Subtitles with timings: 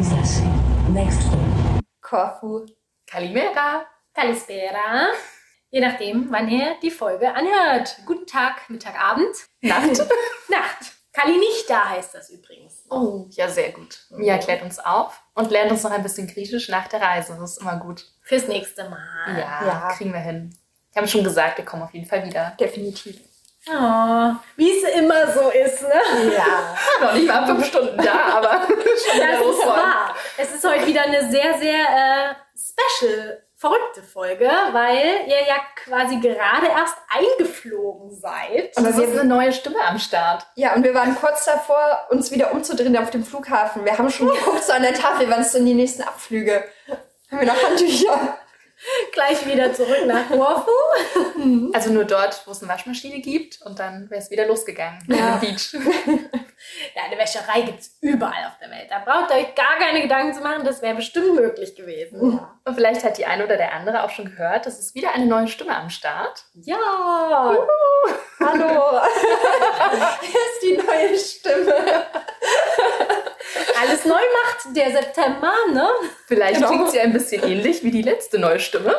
[0.00, 0.40] Princess.
[0.94, 1.28] Next.
[2.00, 2.64] Korfu.
[3.06, 3.84] Kalimera.
[4.14, 5.08] Kalispera.
[5.70, 7.98] Je nachdem, wann ihr die Folge anhört.
[8.06, 9.36] Guten Tag, Mittag, Abend.
[9.60, 9.98] Nacht.
[10.48, 10.92] Nacht.
[11.12, 12.82] Kali nicht da heißt das übrigens.
[12.88, 14.06] Oh, ja, sehr gut.
[14.08, 17.36] Mia klärt uns auf und lernt uns noch ein bisschen Griechisch nach der Reise.
[17.38, 18.06] Das ist immer gut.
[18.22, 19.38] Fürs nächste Mal.
[19.38, 19.92] Ja, Ja.
[19.98, 20.56] kriegen wir hin.
[20.92, 22.56] Ich habe schon gesagt, wir kommen auf jeden Fall wieder.
[22.58, 23.20] Definitiv.
[23.68, 26.32] Oh, wie es immer so ist, ne?
[26.34, 26.76] Ja.
[27.06, 30.14] Noch nicht mal fünf Stunden da, aber schon Das ist wahr.
[30.38, 36.16] Es ist heute wieder eine sehr, sehr äh, special, verrückte Folge, weil ihr ja quasi
[36.20, 38.74] gerade erst eingeflogen seid.
[38.78, 40.46] Und das ist eine neue Stimme am Start.
[40.54, 43.84] Ja, und wir waren kurz davor, uns wieder umzudrehen auf dem Flughafen.
[43.84, 46.64] Wir haben schon geguckt so an der Tafel, wann es denn die nächsten Abflüge.
[47.30, 48.38] Haben wir noch Handtücher?
[49.12, 50.70] Gleich wieder zurück nach Korfu.
[51.72, 55.00] Also nur dort, wo es eine Waschmaschine gibt und dann wäre es wieder losgegangen.
[55.08, 55.36] Ja.
[55.40, 55.72] Beach.
[56.94, 58.90] Ja, eine Wäscherei gibt es überall auf der Welt.
[58.90, 60.64] Da braucht ihr euch gar keine Gedanken zu machen.
[60.64, 62.38] Das wäre bestimmt möglich gewesen.
[62.64, 65.26] Und vielleicht hat die eine oder der andere auch schon gehört, es ist wieder eine
[65.26, 66.44] neue Stimme am Start.
[66.54, 66.76] Ja.
[68.40, 69.00] Hallo.
[70.20, 72.06] Hier ist die neue Stimme.
[73.80, 75.88] Alles neu macht der September, ne?
[76.26, 76.68] Vielleicht Genau.
[76.68, 78.94] klingt sie ein bisschen ähnlich wie die letzte neue Stimme.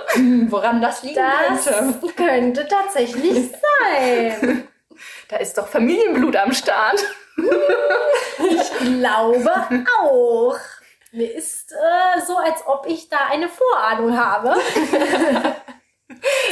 [0.49, 2.07] Woran das liegen Das könnte.
[2.15, 3.51] könnte tatsächlich
[3.91, 4.67] sein.
[5.29, 7.03] Da ist doch Familienblut am Start.
[7.37, 10.57] Ich glaube auch.
[11.13, 14.55] Mir ist äh, so, als ob ich da eine Vorahnung habe.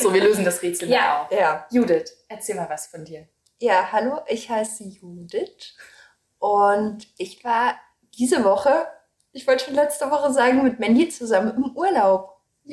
[0.02, 1.24] So, wir lösen das Rätsel Ja.
[1.24, 1.32] auf.
[1.38, 1.66] Ja.
[1.72, 3.28] Judith, erzähl mal was von dir.
[3.60, 5.76] Ja, hallo, ich heiße Judith
[6.40, 7.76] und ich war
[8.18, 8.88] diese Woche,
[9.32, 12.38] ich wollte schon letzte Woche sagen, mit Mandy zusammen im Urlaub.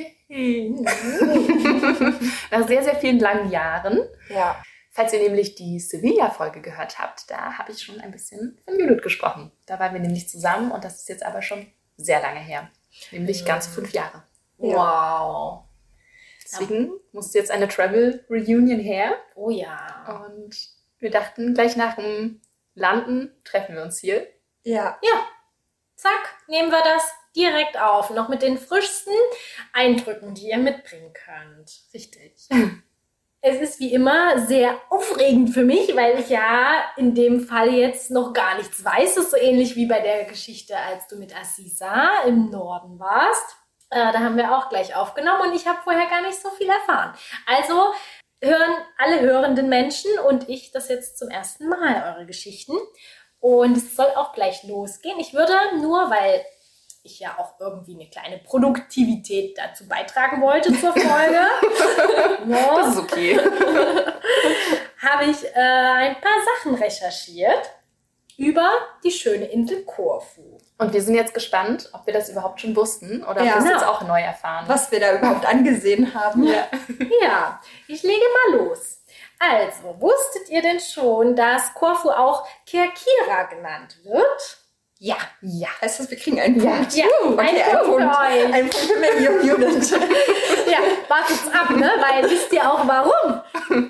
[2.50, 4.00] Nach sehr, sehr vielen langen Jahren.
[4.28, 4.62] Ja.
[4.90, 9.02] Falls ihr nämlich die Sevilla-Folge gehört habt, da habe ich schon ein bisschen von Judith
[9.02, 9.52] gesprochen.
[9.66, 12.70] Da waren wir nämlich zusammen und das ist jetzt aber schon sehr lange her.
[13.10, 14.22] Nämlich ganz fünf Jahre.
[14.58, 15.64] Wow.
[16.42, 19.16] Deswegen musste jetzt eine Travel-Reunion her.
[19.34, 20.24] Oh ja.
[20.26, 20.56] Und
[20.98, 22.40] wir dachten, gleich nach dem
[22.76, 24.28] Landen treffen wir uns hier.
[24.62, 24.98] Ja.
[25.02, 25.26] Ja.
[25.96, 28.10] Zack, nehmen wir das direkt auf.
[28.10, 29.14] Noch mit den frischsten
[29.72, 31.72] Eindrücken, die ihr mitbringen könnt.
[31.92, 32.48] Richtig.
[33.40, 38.10] Es ist wie immer sehr aufregend für mich, weil ich ja in dem Fall jetzt
[38.10, 39.14] noch gar nichts weiß.
[39.14, 43.56] Das ist so ähnlich wie bei der Geschichte, als du mit Assisa im Norden warst.
[43.90, 46.68] Äh, da haben wir auch gleich aufgenommen und ich habe vorher gar nicht so viel
[46.68, 47.14] erfahren.
[47.46, 47.94] Also
[48.42, 52.74] hören alle hörenden Menschen und ich das jetzt zum ersten Mal, eure Geschichten.
[53.40, 55.18] Und es soll auch gleich losgehen.
[55.20, 56.44] Ich würde nur, weil
[57.02, 61.46] ich ja auch irgendwie eine kleine Produktivität dazu beitragen wollte zur Folge.
[62.46, 62.58] ne?
[62.74, 63.38] Das ist okay.
[64.98, 67.70] habe ich äh, ein paar Sachen recherchiert
[68.38, 68.70] über
[69.04, 70.58] die schöne Insel Korfu.
[70.78, 73.54] Und wir sind jetzt gespannt, ob wir das überhaupt schon wussten oder ob Ja.
[73.54, 73.76] wir es Genau.
[73.76, 74.64] jetzt auch neu erfahren.
[74.68, 76.44] Was wir da überhaupt angesehen haben.
[76.44, 76.66] Ja.
[77.22, 78.98] Ja, ich lege mal los.
[79.38, 84.58] Also, wusstet ihr denn schon, dass Korfu auch Kerkira genannt wird?
[84.98, 85.16] Ja.
[85.42, 85.68] Ja.
[85.82, 86.94] Heißt das, wir kriegen einen Punkt?
[86.94, 88.16] Ja, Uh, okay, ein Punkt Punkt.
[88.54, 89.94] Ein Punkt für Mandy und Judith.
[90.66, 91.88] Ja, wartet's ab, ne?
[92.00, 93.40] Weil wisst ihr auch warum?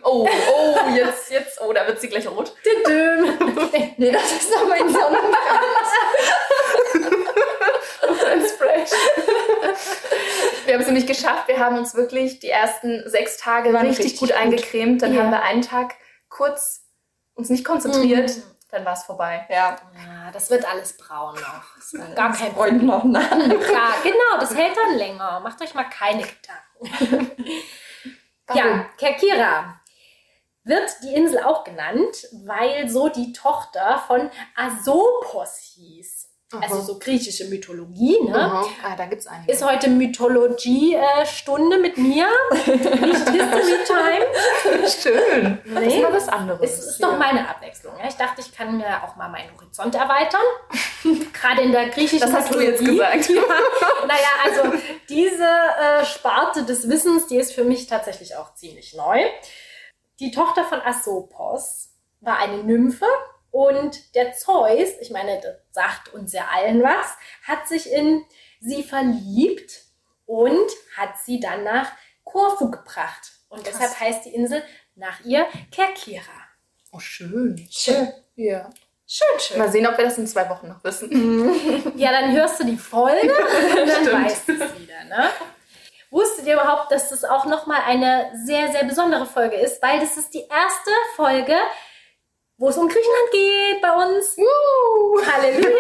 [0.03, 2.53] Oh, oh, jetzt, jetzt, oh, da wird sie gleich rot.
[3.97, 5.89] Nee, das ist noch mein Sonnenkranz.
[8.59, 8.91] Fresh.
[10.67, 11.49] Wir haben es nämlich geschafft.
[11.49, 14.39] Wir haben uns wirklich die ersten sechs Tage richtig, richtig gut, gut.
[14.39, 15.01] eingecremt.
[15.03, 15.23] Dann Ja.
[15.23, 15.95] haben wir einen Tag
[16.29, 16.83] kurz
[17.35, 18.33] uns nicht konzentriert.
[18.71, 19.47] Dann war es vorbei.
[19.49, 22.15] Ja, Ja, das wird alles braun noch.
[22.15, 23.29] Gar kein Freund noch nach.
[23.31, 25.41] Klar, genau, das hält dann länger.
[25.41, 27.31] Macht euch mal keine Gedanken.
[28.55, 29.81] Ja, Kerkira
[30.63, 36.16] wird die Insel auch genannt, weil so die Tochter von Asopos hieß.
[36.61, 38.35] Also so griechische Mythologie, ne?
[38.85, 39.51] Ah, da gibt es einige.
[39.51, 42.29] Ist heute Mythologie-Stunde mit mir,
[42.65, 42.71] nicht
[43.29, 44.89] History Time.
[44.89, 45.59] schön.
[45.75, 46.03] Das ist Nee.
[46.03, 46.61] mal was anderes.
[46.71, 47.95] Es ist doch meine Abwechslung.
[47.99, 48.09] Ja?
[48.09, 50.41] Ich dachte, ich kann mir auch mal meinen Horizont erweitern.
[51.33, 53.29] Gerade in der griechischen Das hast du jetzt gesagt.
[53.29, 53.43] Ja,
[54.07, 54.79] naja, also
[55.09, 59.21] diese äh, Sparte des Wissens, die ist für mich tatsächlich auch ziemlich neu.
[60.21, 61.91] Die Tochter von Asopos
[62.21, 63.07] war eine Nymphe
[63.57, 68.23] und der Zeus, ich meine, das sagt uns ja allen was, hat sich in
[68.61, 69.73] sie verliebt
[70.27, 71.91] und hat sie dann nach
[72.23, 73.33] Korfu gebracht.
[73.49, 73.79] Und Krass.
[73.79, 74.63] deshalb heißt die Insel
[74.95, 76.23] nach ihr Kerkira.
[76.93, 77.67] Oh, schön.
[77.71, 78.13] Schön.
[78.35, 78.69] Ja.
[79.07, 79.59] Schön, schön.
[79.59, 81.93] Mal sehen, ob wir das in zwei Wochen noch wissen.
[81.97, 84.13] Ja, dann hörst du die Folge und dann Stimmt.
[84.25, 85.31] weißt du es wieder, ne?
[86.11, 89.81] Wusstet ihr überhaupt, dass das auch nochmal eine sehr, sehr besondere Folge ist?
[89.83, 91.57] Weil das ist die erste Folge,
[92.59, 94.35] wo es um Griechenland geht bei uns.
[95.31, 95.69] Halleluja!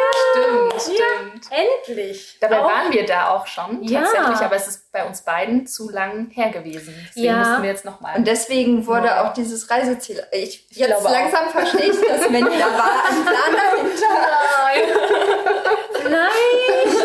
[0.78, 1.46] Stimmt, Ja, stimmt.
[1.50, 2.36] endlich.
[2.40, 4.00] Dabei Auch- waren wir da auch schon, Ja.
[4.02, 6.94] tatsächlich, aber es ist bei uns beiden zu lang her gewesen.
[7.08, 7.38] Deswegen Ja.
[7.38, 8.16] müssen wir jetzt nochmal.
[8.16, 10.22] Und deswegen wurde auch dieses Reiseziel.
[10.32, 11.12] Ich, jetzt glaube auch.
[11.12, 13.04] langsam verstehe ich, dass Mandy da war.
[13.08, 14.06] Ein Plan dahinter.
[16.04, 16.95] Nein, dein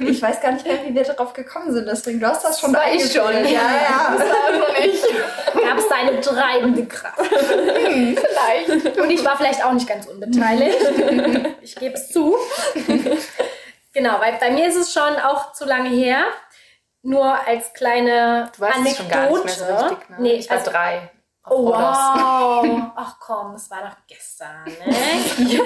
[0.00, 1.86] Ich weiß gar nicht mehr, wie wir darauf gekommen sind.
[1.86, 3.32] Deswegen, du hast das schon ich schon.
[3.32, 4.16] Ja, ja.
[5.68, 7.20] Gab es da eine treibende Kraft.
[7.20, 8.98] Vielleicht.
[8.98, 10.78] Und ich war vielleicht auch nicht ganz unbeteiligt.
[11.62, 12.34] Ich gebe es zu.
[13.92, 16.24] Genau, weil bei mir ist es schon auch zu lange her.
[17.02, 18.90] Nur als kleine Du weißt Anekdote.
[18.90, 20.10] es schon gar nicht mehr so richtig.
[20.10, 20.16] Ne?
[20.18, 21.10] Nee, ich war also, drei.
[21.50, 21.80] Oh, Rhodos.
[21.80, 22.92] wow.
[22.96, 24.72] Ach komm, es war doch gestern, ne?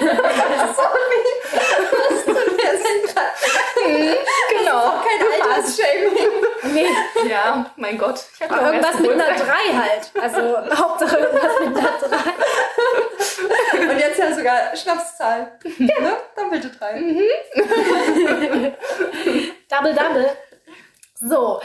[4.49, 4.93] Genau.
[5.03, 5.19] Kein
[5.51, 6.29] Altersshaming.
[6.73, 6.87] Nee,
[7.29, 8.23] Ja, mein Gott.
[8.35, 9.57] Ich hatte aber irgendwas mit einer Geburtstag.
[9.67, 10.11] 3 halt.
[10.21, 13.89] Also Hauptsache irgendwas mit einer 3.
[13.91, 15.59] Und jetzt ja sogar Schnapszahl.
[15.77, 16.13] Ne?
[16.35, 16.93] Doppelte drei.
[19.69, 20.37] Double, double.
[21.15, 21.61] So.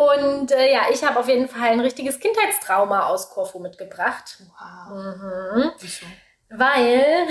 [0.00, 4.38] Und äh, ja, ich habe auf jeden Fall ein richtiges Kindheitstrauma aus Korfu mitgebracht.
[4.40, 4.96] Wow.
[4.96, 5.72] Mhm.
[5.78, 6.06] Wieso?
[6.48, 7.26] Weil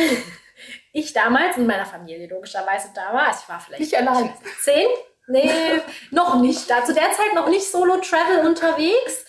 [0.93, 3.29] ich damals in meiner Familie logischerweise da war.
[3.29, 4.31] Also ich war vielleicht Nicht allein.
[4.61, 4.87] zehn.
[5.25, 5.81] Nee,
[6.11, 6.69] noch nicht.
[6.69, 9.25] Da zu der Zeit noch nicht Solo-Travel unterwegs.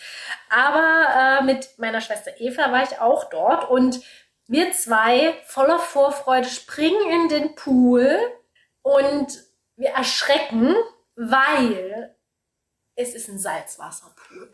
[0.50, 3.70] Aber äh, mit meiner Schwester Eva war ich auch dort.
[3.70, 4.02] Und
[4.48, 8.18] wir zwei voller Vorfreude springen in den Pool
[8.82, 9.28] und
[9.76, 10.76] wir erschrecken,
[11.16, 12.14] weil
[12.96, 14.50] es ist ein Salzwasserpool.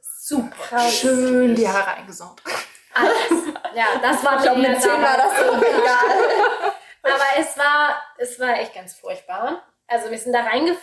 [0.00, 0.78] Super.
[0.88, 2.42] Schön die Haare eingesaugt.
[2.94, 3.14] Alles.
[3.74, 6.72] Ja, das war Ich glaube, mit 10 war das so egal.
[7.02, 9.62] Aber es war, es war echt ganz furchtbar.
[9.88, 10.78] Also wir sind da reingejumpt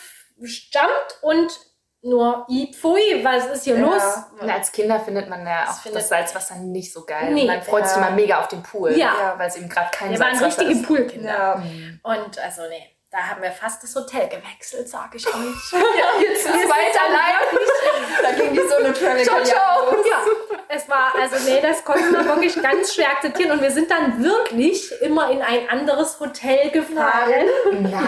[1.21, 1.59] und
[2.01, 3.81] nur, pfui, was ist hier Ja.
[3.85, 4.01] los?
[4.39, 7.31] Und als Kinder findet man ja Das auch das Salzwasser nicht so geil.
[7.33, 7.45] Nee.
[7.45, 8.07] man freut sich Ja.
[8.07, 8.97] immer mega auf den Pool.
[8.97, 9.33] Ja.
[9.37, 10.87] Weil es eben gerade kein Wir waren Salzwasser richtige ist.
[10.87, 11.61] Poolkinder.
[12.03, 15.33] Und also nee, da haben wir fast das Hotel gewechselt, sag ich euch.
[16.21, 18.21] Jetzt sind wir weiter allein.
[18.21, 19.95] Da ging die Solo Travel Ciao, ciao.
[20.07, 20.23] Ja,
[20.71, 23.51] es war, also nee, das konnten wir wirklich ganz schwer akzeptieren.
[23.51, 27.47] Und wir sind dann wirklich immer in ein anderes Hotel gefahren,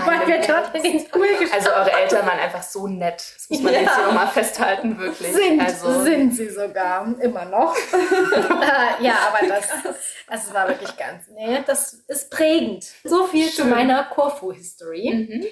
[0.06, 3.24] weil wir dort in den Pool gestanden Also eure Eltern waren einfach so nett.
[3.36, 3.80] Das muss man Ja.
[3.82, 5.34] jetzt hier nochmal festhalten, wirklich.
[5.34, 5.60] sind.
[5.60, 7.76] also, Sind sie sogar, immer noch.
[8.62, 9.68] Äh, ja, aber das,
[10.30, 12.86] das war wirklich ganz, nee, das ist prägend.
[13.04, 13.70] So viel zu Schön.
[13.72, 15.28] meiner Korfu-History.
[15.30, 15.46] Mhm.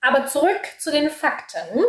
[0.00, 1.84] Aber zurück zu den Fakten.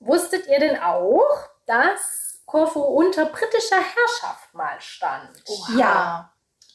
[0.00, 5.30] Wusstet ihr denn auch, dass Korfu unter britischer Herrschaft mal stand?
[5.48, 5.78] Oha.
[5.78, 6.28] Ja.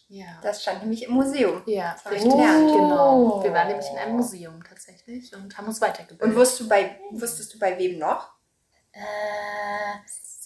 [0.09, 0.25] Ja.
[0.41, 1.61] Das stand nämlich im Museum.
[1.65, 2.31] Ja, hab ich richtig.
[2.31, 2.71] gelernt.
[2.71, 3.43] Genau.
[3.43, 6.27] Wir waren nämlich in einem Museum tatsächlich und haben uns weitergebildet.
[6.27, 8.31] Und wusstest du bei, wusstest du bei wem noch?
[8.93, 8.99] Äh,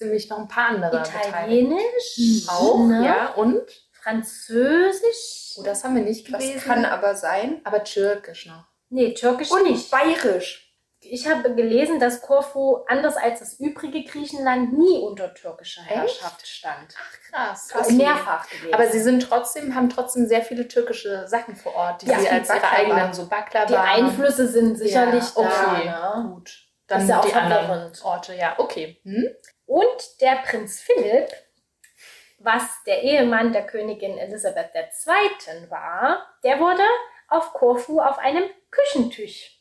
[0.04, 1.04] nämlich noch ein paar andere.
[1.04, 3.06] Italienisch, Auch, ne?
[3.06, 3.34] ja.
[3.34, 3.62] Und?
[3.92, 5.54] Französisch.
[5.58, 6.62] Oh, das haben wir nicht Das gelesen.
[6.62, 7.62] kann aber sein.
[7.64, 8.66] aber Türkisch noch.
[8.90, 9.92] Nee, Türkisch Und nicht.
[9.92, 10.61] bayerisch.
[11.04, 16.96] Ich habe gelesen, dass Korfu anders als das übrige Griechenland nie unter türkischer Herrschaft stand.
[17.30, 17.70] Krass.
[17.74, 18.74] Also mehrfach gelesen.
[18.74, 22.30] Aber sie sind trotzdem, haben trotzdem sehr viele türkische Sachen vor Ort, die Ja, sie
[22.30, 23.66] als ihre eigenen so Baklava.
[23.66, 25.86] die Einflüsse sind sicherlich ja, okay.
[25.86, 26.20] da.
[26.20, 26.30] Ne?
[26.36, 26.68] Gut.
[26.86, 27.92] Dann Ist ja auch die anderen.
[28.04, 29.00] Orte, ja, okay.
[29.04, 29.30] Hm?
[29.66, 31.30] Und der Prinz Philipp,
[32.38, 35.70] was der Ehemann der Königin Elisabeth II.
[35.70, 36.84] war, der wurde
[37.28, 39.61] auf Korfu auf einem Küchentisch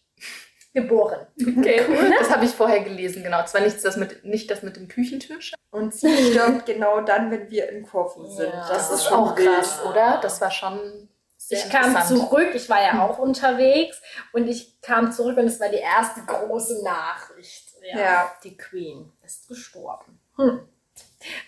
[0.73, 1.27] geboren.
[1.41, 1.83] Okay,
[2.19, 3.45] das habe ich vorher gelesen, genau.
[3.45, 5.53] Zwar nicht das mit, nicht das mit dem Küchentisch.
[5.71, 8.53] Und sie stirbt genau dann, wenn wir in Korfu sind.
[8.53, 8.69] Ja.
[8.69, 9.79] Das ist schon auch krass.
[9.79, 10.19] krass, oder?
[10.23, 14.01] Das war schon sehr Ich kam zurück, ich war ja auch unterwegs
[14.33, 17.69] und ich kam zurück und es war die erste große Nachricht.
[17.83, 18.33] Ja, Ja.
[18.45, 20.21] Die Queen ist gestorben.
[20.37, 20.61] Hm.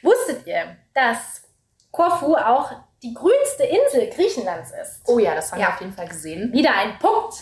[0.03, 1.43] Wusstet ihr, dass
[1.91, 2.71] Korfu auch
[3.03, 5.01] die grünste Insel Griechenlands ist?
[5.07, 5.69] Oh ja, das haben Ja.
[5.69, 6.53] wir auf jeden Fall gesehen.
[6.53, 7.35] Wieder ein Punkt.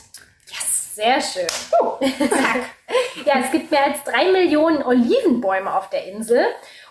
[0.49, 1.47] Yes, sehr schön.
[3.25, 6.44] ja, es gibt mehr als drei Millionen Olivenbäume auf der Insel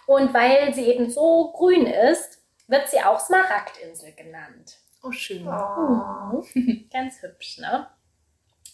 [0.06, 4.77] und weil sie eben so grün ist, wird sie auch Smaragdinsel genannt.
[5.03, 5.44] Oh, schön.
[5.44, 6.89] Mhm.
[6.91, 7.88] Ganz hübsch, ne?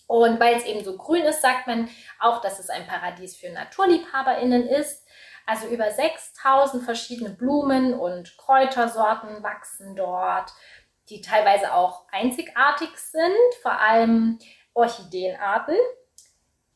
[0.08, 1.90] Und weil es eben so grün ist, sagt man
[2.20, 5.06] auch, dass es ein Paradies für NaturliebhaberInnen ist.
[5.48, 10.52] Also über 6000 verschiedene Blumen und Kräutersorten wachsen dort,
[11.10, 14.40] die teilweise auch einzigartig sind, vor allem
[14.76, 15.76] Orchideenarten.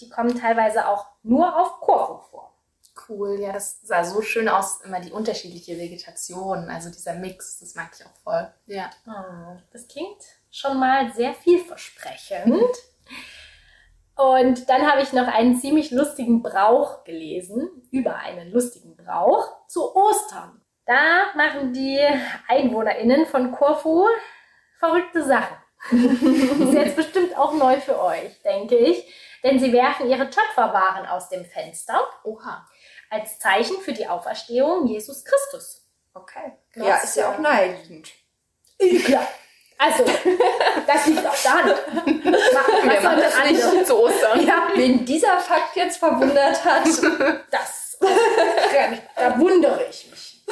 [0.01, 2.55] Die kommen teilweise auch nur auf Korfu vor.
[3.07, 7.75] Cool, ja, das sah so schön aus, immer die unterschiedliche Vegetation, also dieser Mix, das
[7.75, 8.51] mag ich auch voll.
[8.65, 8.89] Ja.
[9.05, 12.53] Hm, Das klingt schon mal sehr vielversprechend.
[14.15, 19.95] Und dann habe ich noch einen ziemlich lustigen Brauch gelesen, über einen lustigen Brauch zu
[19.95, 20.61] Ostern.
[20.85, 21.99] Da machen die
[22.47, 24.05] EinwohnerInnen von Korfu
[24.77, 25.55] verrückte Sachen.
[25.91, 29.13] ist jetzt bestimmt auch neu für euch, denke ich.
[29.43, 32.67] Denn sie werfen ihre Töpferwaren aus dem Fenster Oha.
[33.09, 35.85] als Zeichen für die Auferstehung Jesus Christus.
[36.13, 36.51] Okay.
[36.73, 38.11] Krass, ja, ist ja auch naheliegend.
[38.79, 39.25] Ja.
[39.77, 41.75] Also, das liegt der Hand.
[42.85, 43.83] Was soll das andere?
[43.85, 44.45] zu Ostern.
[44.45, 46.85] Ja, Wen dieser Fakt jetzt verwundert hat.
[47.51, 47.97] das.
[49.15, 50.45] Da wundere ich mich.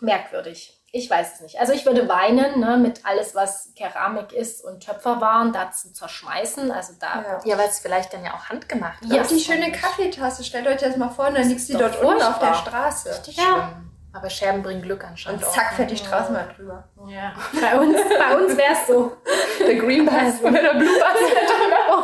[0.00, 0.77] Merkwürdig.
[0.90, 1.60] Ich weiß es nicht.
[1.60, 6.70] Also ich würde weinen, ne, mit alles, was Keramik ist und Töpferwaren, da zu zerschmeißen.
[6.70, 7.22] Also da.
[7.22, 7.40] Ja.
[7.44, 9.12] Ja, weil es vielleicht dann ja auch handgemacht ist.
[9.12, 12.22] Ja, die schöne Kaffeetasse, stellt euch das mal vor, und dann liegt sie dort unten
[12.22, 12.54] auf der.
[12.54, 13.10] Straße.
[13.10, 13.44] Richtig Ja.
[13.44, 13.84] schlimm.
[14.14, 16.88] Aber Scherben bringen Glück anscheinend Und zack, fährt die Straßenbahn drüber.
[17.08, 17.34] Ja.
[17.60, 19.16] Bei uns, bei uns wäre es so.
[19.60, 20.88] Der Green Bus oder der Blue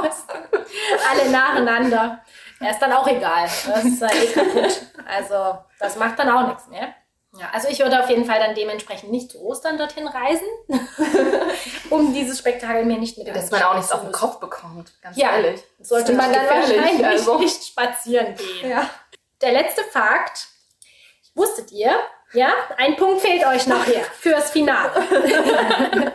[0.02, 0.24] Bus.
[1.10, 2.20] Alle nacheinander.
[2.60, 3.44] Ja, ist dann auch egal.
[3.66, 4.82] Das ist ja eh kaputt.
[5.06, 6.88] Also, das macht dann auch nichts mehr.
[7.38, 10.46] Ja, also ich würde auf jeden Fall dann dementsprechend nicht zu Ostern dorthin reisen,
[11.90, 15.16] um dieses Spektakel mir nicht mit Dass man auch nichts auf den Kopf bekommt, ganz
[15.16, 15.32] Ja.
[15.32, 15.62] ehrlich.
[15.80, 17.38] Sollte man dann wahrscheinlich also.
[17.38, 18.70] nicht spazieren gehen.
[18.70, 18.88] Ja.
[19.40, 20.46] Der letzte Fakt.
[21.34, 21.98] Wusstet ihr?
[22.32, 24.92] Ja, ein Punkt fehlt euch noch hier fürs Finale.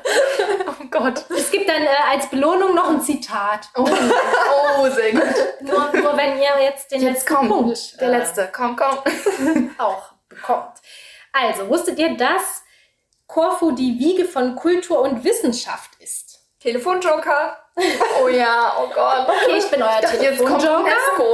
[0.68, 1.26] Oh Gott.
[1.30, 3.70] Es gibt dann äh, als Belohnung noch ein Zitat.
[3.76, 5.24] Oh, oh sehr gut.
[5.62, 8.50] Nur, nur wenn ihr jetzt den Jetzt letzten kommt Punkt der äh, letzte.
[8.52, 9.76] Komm, komm.
[9.78, 10.74] auch bekommt.
[11.34, 12.64] Also, wusstet ihr, dass
[13.28, 16.40] Korfu die Wiege von Kultur und Wissenschaft ist?
[16.60, 17.58] Telefonjoker.
[18.22, 19.28] Oh ja, oh Gott.
[19.30, 20.84] Okay, ich bin euer Telefonjoker.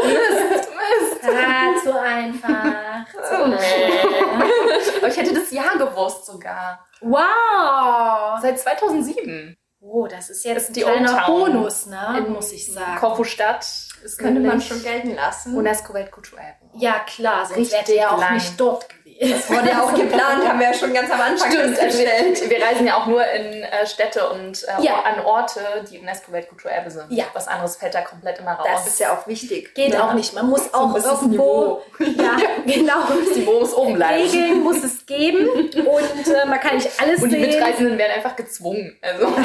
[0.06, 1.24] Mist, Mist.
[1.24, 3.06] Ah, zu einfach.
[3.28, 3.44] Zu
[4.98, 6.86] Aber ich hätte das Jahr gewusst sogar.
[7.02, 8.40] wow.
[8.42, 9.58] Seit 2007.
[9.82, 11.26] Oh, das ist jetzt Das ist ein die kleiner.
[11.28, 12.26] Bonus, ne?
[12.28, 12.98] Muss ich sagen.
[13.00, 13.66] Korfu-Stadt.
[14.04, 15.56] Das könnte man schon gelten lassen.
[15.56, 16.70] UNESCO-Weltkulturerbe.
[16.74, 18.34] Ja, klar, sonst Richtig ihr ja auch lang.
[18.36, 19.05] nicht dort gewesen.
[19.18, 22.42] Das wurde ja auch geplant, haben wir ja schon ganz am Anfang Stimmt, also festgestellt.
[22.42, 25.04] wir, wir reisen ja auch nur in äh, Städte und äh, Ja.
[25.04, 27.06] an Orte, die UNESCO-Weltkulturerbe sind.
[27.12, 27.24] Ja.
[27.34, 28.68] Was anderes fällt da komplett immer raus.
[28.74, 29.74] Das ist ja auch wichtig.
[29.74, 30.10] Geht Ja.
[30.10, 30.34] auch nicht.
[30.34, 31.82] Man muss auch gewisses irgendwo.
[32.00, 32.96] Ja, genau.
[33.28, 34.22] das Niveau muss oben bleiben.
[34.24, 37.50] Regeln muss es geben und äh, man kann nicht alles Und die sehen.
[37.52, 38.98] Mitreisenden werden einfach gezwungen.
[39.02, 39.28] Also.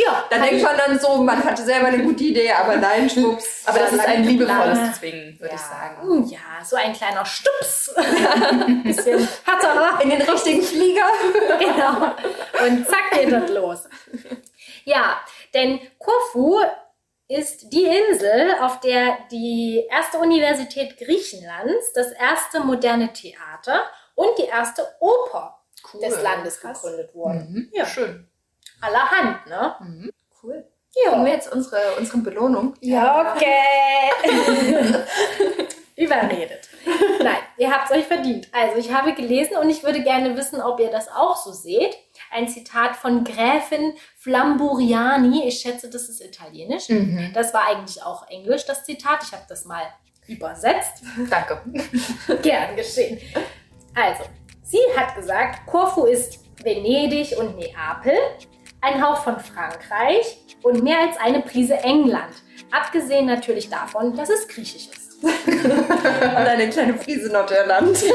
[0.00, 3.64] Ja, Da denkt man dann so, man hatte selber eine gute Idee, aber nein, schwupps.
[3.66, 5.96] Aber das ist ein liebevolles Zwingen, würde ich sagen.
[6.00, 7.92] Hm, Ja, so ein kleiner Stups.
[8.88, 9.28] Bisschen.
[10.02, 11.06] In den richtigen Flieger.
[11.58, 12.14] Genau.
[12.66, 13.88] Und zack geht das los.
[14.84, 15.20] Ja,
[15.54, 16.60] denn Korfu
[17.28, 23.82] ist die Insel, auf der die erste Universität Griechenlands, das erste moderne Theater
[24.14, 25.58] und die erste Oper
[25.92, 26.00] Cool.
[26.00, 26.80] des Landes Krass.
[26.82, 27.52] gegründet wurden.
[27.52, 27.70] Mhm.
[27.72, 27.86] Ja.
[27.86, 28.28] Schön.
[28.80, 30.10] Allerhand, ne?
[30.42, 30.64] Cool.
[30.94, 32.74] Kriegen wir jetzt unsere, unsere Belohnung?
[32.80, 34.10] Ja, okay.
[35.96, 36.68] Überredet.
[37.22, 38.48] Nein, ihr habt es euch verdient.
[38.52, 41.96] Also ich habe gelesen und ich würde gerne wissen, ob ihr das auch so seht.
[42.30, 45.46] Ein Zitat von Gräfin Flamburiani.
[45.46, 46.88] Ich schätze, das ist italienisch.
[46.88, 47.30] Mhm.
[47.34, 49.22] Das war eigentlich auch englisch, das Zitat.
[49.22, 49.82] Ich habe das mal
[50.26, 51.02] übersetzt.
[51.30, 51.60] Danke.
[52.42, 53.18] Gern geschehen.
[53.94, 54.24] Also,
[54.62, 58.16] sie hat gesagt, Korfu ist Venedig und Neapel,
[58.80, 62.34] ein Hauch von Frankreich und mehr als eine Prise England.
[62.70, 64.97] Abgesehen natürlich davon, dass es griechisch ist.
[65.22, 67.98] Und eine kleine Prise Nordirland.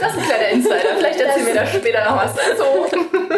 [0.00, 0.96] Das ist ein kleiner Insider.
[0.96, 2.64] Vielleicht erzählen wir da später noch was dazu.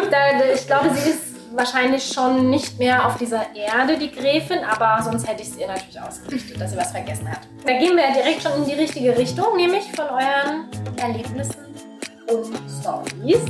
[0.09, 5.03] Da, ich glaube, sie ist wahrscheinlich schon nicht mehr auf dieser Erde, die Gräfin, aber
[5.03, 7.39] sonst hätte ich es ihr natürlich ausgerichtet, dass sie was vergessen hat.
[7.65, 11.75] Da gehen wir ja direkt schon in die richtige Richtung, nämlich von euren Erlebnissen
[12.27, 13.41] und Stories,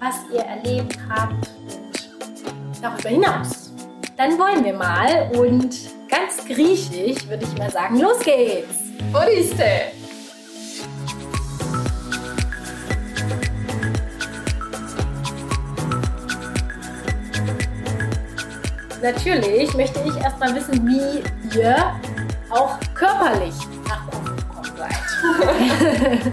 [0.00, 3.72] was ihr erlebt habt und darüber hinaus.
[4.16, 8.86] Dann wollen wir mal und ganz griechisch würde ich mal sagen, los geht's!
[9.12, 9.64] Bodiste.
[19.02, 21.76] Natürlich möchte ich erstmal wissen, wie ihr
[22.50, 23.54] auch körperlich
[23.88, 26.32] nach Korfu gekommen seid.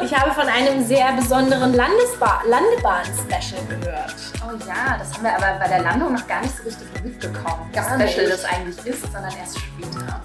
[0.04, 4.14] ich habe von einem sehr besonderen Landesba Landebahn-Special gehört.
[4.54, 7.70] Oh ja, das haben wir aber bei der Landung noch gar nicht so richtig mitbekommen.
[7.72, 8.32] Gar wie special nicht.
[8.32, 10.20] das eigentlich ist, sondern erst später.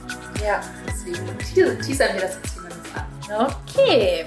[0.46, 0.62] Ja.
[0.88, 3.48] Deswegen te- teasern wir das jetzt zumindest an.
[3.68, 4.26] Okay.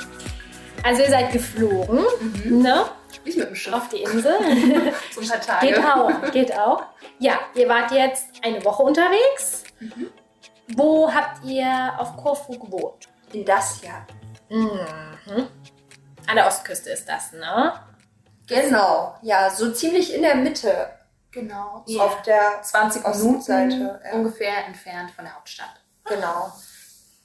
[0.83, 2.05] Also ihr seid geflogen,
[2.45, 2.85] ne?
[3.25, 3.73] Nicht mit dem Schiff.
[3.73, 4.35] Auf die Insel.
[5.15, 5.67] So ein paar Tage.
[5.69, 6.83] Geht auch, geht auch.
[7.21, 9.63] Ja, ihr wart jetzt eine Woche unterwegs.
[10.75, 13.09] Wo habt ihr auf Korfu gewohnt?
[13.33, 14.07] In das Jahr.
[14.49, 15.47] Mhm.
[16.27, 17.73] An der Ostküste ist das, ne?
[18.61, 19.15] Genau.
[19.23, 20.89] Ja, so ziemlich in der Mitte.
[21.31, 21.83] Genau.
[21.87, 24.13] So Auf der 20 Ostseite, Minuten ja.
[24.13, 25.81] ungefähr entfernt von der Hauptstadt.
[26.05, 26.53] Genau.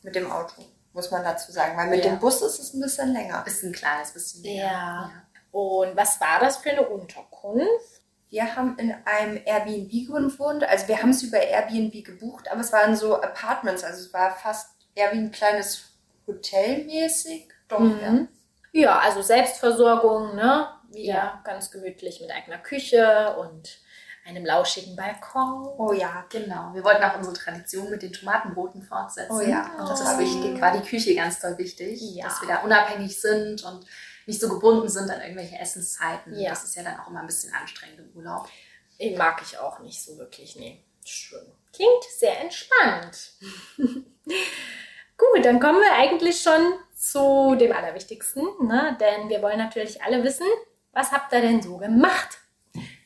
[0.04, 0.62] Mit dem Auto,
[0.94, 1.76] muss man dazu sagen.
[1.78, 2.12] Weil mit Ja.
[2.12, 3.44] dem Bus ist es ein bisschen länger.
[3.46, 4.42] Ist ein kleines bisschen.
[4.44, 4.66] mehr.
[4.66, 5.12] Ja.
[5.52, 8.02] Und was war das für eine Unterkunft?
[8.30, 10.64] Wir haben in einem Airbnb gewohnt.
[10.64, 13.84] Also wir haben es über Airbnb gebucht, aber es waren so Apartments.
[13.84, 15.86] Also es war fast eher wie ein kleines
[16.28, 17.50] Hotel mäßig.
[17.68, 18.28] Doch, Mhm.
[18.74, 20.68] Ja, also Selbstversorgung, ne?
[20.98, 21.42] Wieder Ja.
[21.46, 23.80] ganz gemütlich mit eigener Küche und
[24.26, 25.68] einem lauschigen Balkon.
[25.78, 26.26] Oh ja.
[26.30, 29.32] Genau, wir wollten auch unsere Tradition mit den Tomatenbroten fortsetzen.
[29.32, 30.60] Oh ja, und das das ist wichtig.
[30.62, 32.26] war die Küche ganz toll wichtig, Ja.
[32.26, 33.86] dass wir da unabhängig sind und
[34.26, 36.38] nicht so gebunden sind an irgendwelche Essenszeiten.
[36.38, 36.50] Ja.
[36.50, 38.50] Das ist ja dann auch immer ein bisschen anstrengend im Urlaub.
[39.00, 40.84] Den mag ich auch nicht so wirklich, nee.
[41.06, 41.46] Schön.
[41.72, 43.32] Klingt sehr entspannt.
[43.78, 48.98] Gut, dann kommen wir eigentlich schon zu dem Allerwichtigsten, ne?
[49.00, 50.46] denn wir wollen natürlich alle wissen,
[50.92, 52.38] was habt ihr denn so gemacht?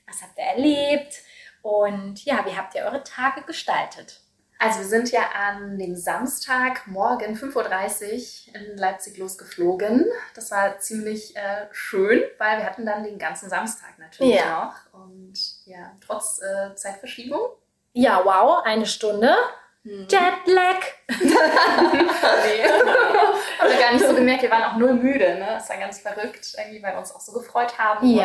[0.08, 1.16] Was habt ihr erlebt?
[1.62, 4.22] Und ja, wie habt ihr eure Tage gestaltet?
[4.60, 10.06] Also wir sind ja an dem Samstag morgen 5.30 Uhr in Leipzig losgeflogen.
[10.36, 14.76] Das war ziemlich äh, schön, weil wir hatten dann den ganzen Samstag natürlich Ja.
[14.94, 15.02] noch.
[15.02, 15.34] Und
[15.66, 17.42] ja, trotz äh, Zeitverschiebung.
[17.94, 19.36] Ja, wow, eine Stunde.
[19.84, 20.08] Hm.
[20.10, 20.80] Jetlag.
[21.10, 22.64] Nee.
[23.60, 25.36] Haben wir gar nicht so gemerkt, wir waren auch null müde.
[25.36, 25.46] Ne?
[25.58, 28.08] Das war ganz verrückt, irgendwie, weil wir uns auch so gefreut haben.
[28.14, 28.16] Und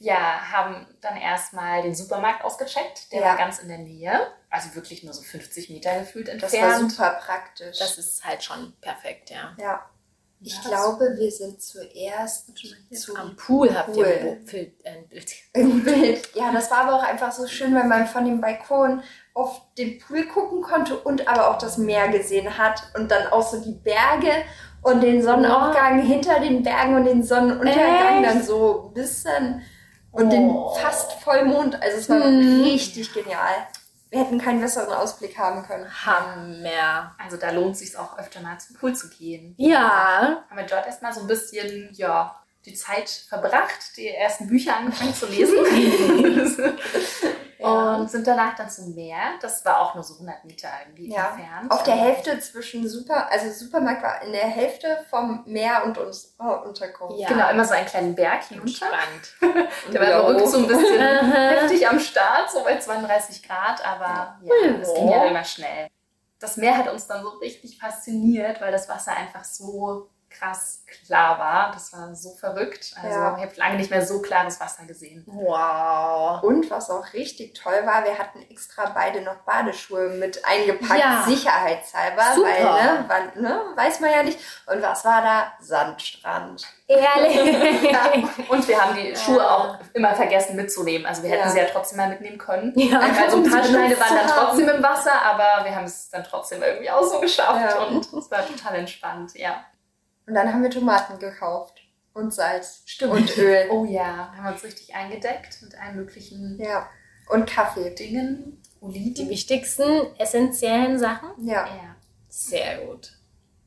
[0.00, 3.12] ja, haben dann erstmal den Supermarkt ausgecheckt.
[3.12, 3.26] Der Ja.
[3.28, 4.26] war ganz in der Nähe.
[4.50, 6.92] Also wirklich nur so 50 Meter gefühlt Das war entfernt.
[6.92, 7.78] super praktisch.
[7.78, 9.54] Das ist halt schon perfekt, ja.
[9.58, 9.88] ja.
[10.40, 12.50] Ich Ja, glaube, wir sind zuerst
[12.92, 14.42] zu Am Pool habt ihr Pool.
[14.84, 16.34] ein äh, Bild.
[16.34, 19.02] Ja, das war aber auch einfach so schön, weil man von dem Balkon
[19.34, 23.42] auf den Pool gucken konnte und aber auch das Meer gesehen hat und dann auch
[23.46, 24.30] so die Berge
[24.82, 28.30] und den Sonnenaufgang hinter den Bergen und den Sonnenuntergang Echt?
[28.34, 29.62] dann so ein bisschen
[30.12, 30.30] und Oh.
[30.30, 31.74] den fast Vollmond.
[31.82, 32.62] Also es war Mhm.
[32.62, 33.66] richtig genial.
[34.10, 35.86] Wir hätten keinen besseren Ausblick haben können.
[36.06, 37.16] Hammer.
[37.18, 39.54] Also da lohnt es sich auch öfter mal zum Pool zu gehen.
[39.56, 40.44] Ja.
[40.48, 45.14] Haben wir dort erstmal so ein bisschen, ja, die Zeit verbracht, die ersten Bücher angefangen
[45.14, 45.56] zu lesen.
[47.64, 49.38] Und sind danach dann zum Meer.
[49.40, 51.70] Das war auch nur so 100 Meter irgendwie Ja, entfernt.
[51.70, 56.34] Auf der Hälfte zwischen Super, also Supermarkt war in der Hälfte vom Meer und uns
[56.38, 57.18] oh, Unterkunft.
[57.18, 57.28] Ja.
[57.28, 58.86] Genau, immer so einen kleinen Berg hinunter.
[59.92, 61.00] Der war so ein bisschen
[61.32, 65.88] heftig am Start, so bei 32 Grad, aber ja, das ging ja immer schnell.
[66.38, 71.38] Das Meer hat uns dann so richtig fasziniert, weil das Wasser einfach so krass klar
[71.38, 71.72] war.
[71.72, 72.94] Das war so verrückt.
[73.02, 73.36] Also Ja.
[73.36, 75.24] ich habe lange nicht mehr so klares Wasser gesehen.
[75.26, 76.42] Wow.
[76.42, 81.22] Und was auch richtig toll war, wir hatten extra beide noch Badeschuhe mit eingepackt, Ja.
[81.26, 82.48] sicherheitshalber, Super.
[82.48, 84.38] weil, ne, wann, ne, weiß man ja nicht.
[84.66, 85.52] Und was war da?
[85.60, 86.66] Sandstrand.
[86.86, 87.38] Ehrlich.
[88.48, 89.48] Und wir haben die Schuhe Ja.
[89.56, 91.06] auch immer vergessen mitzunehmen.
[91.06, 91.50] Also wir hätten Ja.
[91.50, 92.72] sie ja trotzdem mal mitnehmen können.
[92.76, 96.10] Ja, also ein paar Steine benutzt waren dann trotzdem im Wasser, aber wir haben es
[96.10, 97.84] dann trotzdem irgendwie auch so geschafft Ja.
[97.84, 99.64] und es war total entspannt, ja.
[100.26, 101.80] Und dann haben wir Tomaten gekauft.
[102.12, 102.82] Und Salz.
[102.86, 103.12] Stimmt.
[103.12, 103.68] Und Öl.
[103.70, 106.88] Oh ja, haben wir uns richtig eingedeckt mit allen möglichen Ja.
[107.28, 107.90] Und Kaffee.
[107.90, 109.14] Dingen, Oliven.
[109.14, 111.30] Die wichtigsten, essentiellen Sachen.
[111.44, 111.66] Ja.
[111.66, 111.96] Ja.
[112.28, 113.12] Sehr gut.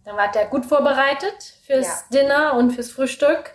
[0.06, 3.54] Dann wart ihr gut vorbereitet fürs Dinner und fürs Frühstück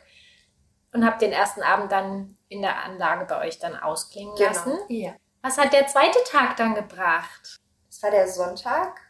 [0.93, 4.49] und habt den ersten Abend dann in der Anlage bei euch dann ausklingen Genau.
[4.51, 4.79] lassen.
[4.89, 5.13] ja.
[5.45, 7.59] Was hat der zweite Tag dann gebracht?
[7.89, 9.01] Das war der Sonntag.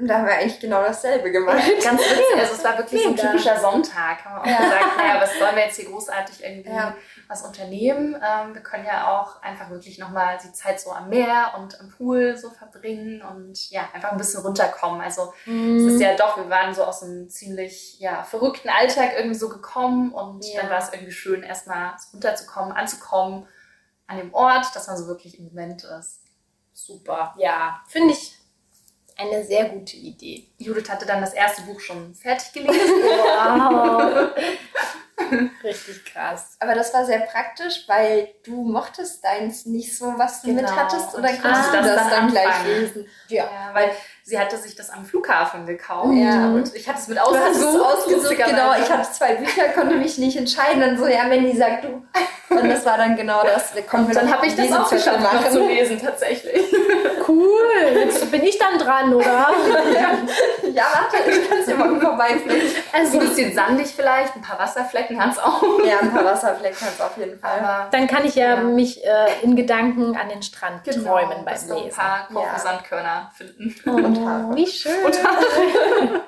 [0.00, 1.62] Und da haben wir eigentlich genau dasselbe gemacht.
[1.84, 3.28] Ganz witzig, also es war wirklich so ein Mega.
[3.30, 4.24] typischer Sonntag.
[4.24, 4.64] Haben wir auch Ja.
[4.64, 6.96] gesagt, naja, was sollen wir jetzt hier großartig irgendwie Ja.
[7.28, 8.14] was unternehmen?
[8.14, 11.90] Ähm, wir können ja auch einfach wirklich nochmal die Zeit so am Meer und am
[11.90, 15.02] Pool so verbringen und ja, einfach ein bisschen runterkommen.
[15.02, 15.88] Also es Mhm.
[15.88, 20.12] ist ja doch, wir waren so aus einem ziemlich ja, verrückten Alltag irgendwie so gekommen
[20.12, 20.62] und Ja.
[20.62, 23.46] dann war es irgendwie schön, erstmal runterzukommen, anzukommen
[24.06, 26.20] an dem Ort, dass man so wirklich im Moment ist.
[26.72, 27.34] Super.
[27.36, 28.38] Ja, finde ich
[29.20, 30.48] eine sehr gute Idee.
[30.58, 32.80] Judith hatte dann das erste Buch schon fertig gelesen.
[33.00, 34.30] Wow.
[35.62, 36.56] Richtig krass.
[36.60, 40.62] Aber das war sehr praktisch, weil du mochtest deins nicht so, was du Genau.
[40.62, 41.08] mit hattest.
[41.08, 43.06] Ich konntest konnte du das das dann dann gleich lesen.
[43.28, 43.90] Ja, weil
[44.24, 46.14] sie hatte sich das am Flughafen gekauft.
[46.14, 46.46] Ja.
[46.46, 47.84] Und ich hatte es mit Du hast es ausgesucht.
[47.84, 48.54] ausgesucht, lustigerweise.
[48.54, 48.72] genau.
[48.82, 50.80] Ich hatte zwei Bücher, konnte mich nicht entscheiden.
[50.80, 52.02] Dann so, ja, wenn die sagt, du.
[52.54, 53.72] Und das war dann genau das.
[53.92, 56.64] Und dann habe ich das auch geschafft, zu lesen, tatsächlich.
[57.26, 57.60] Cool.
[57.94, 59.48] Jetzt bin ich dann dran, oder?
[60.72, 62.60] Ja, warte, ich kann es dir mal vorbeifliegen.
[62.92, 65.62] Ein Also, bisschen sandig vielleicht, ein paar Wasserflecken hat es auch.
[65.84, 67.58] Ja, ein paar Wasserflecken hat es auf jeden Fall.
[67.58, 68.56] Aber dann kann ich ja, Ja.
[68.56, 69.08] mich äh,
[69.42, 71.96] in Gedanken an den Strand genau, träumen beim wir ein Lesen.
[71.98, 72.34] paar Ja.
[72.52, 73.74] Kochsandkörner finden.
[73.90, 74.54] Und Oh, Haare.
[74.56, 74.92] wie schön.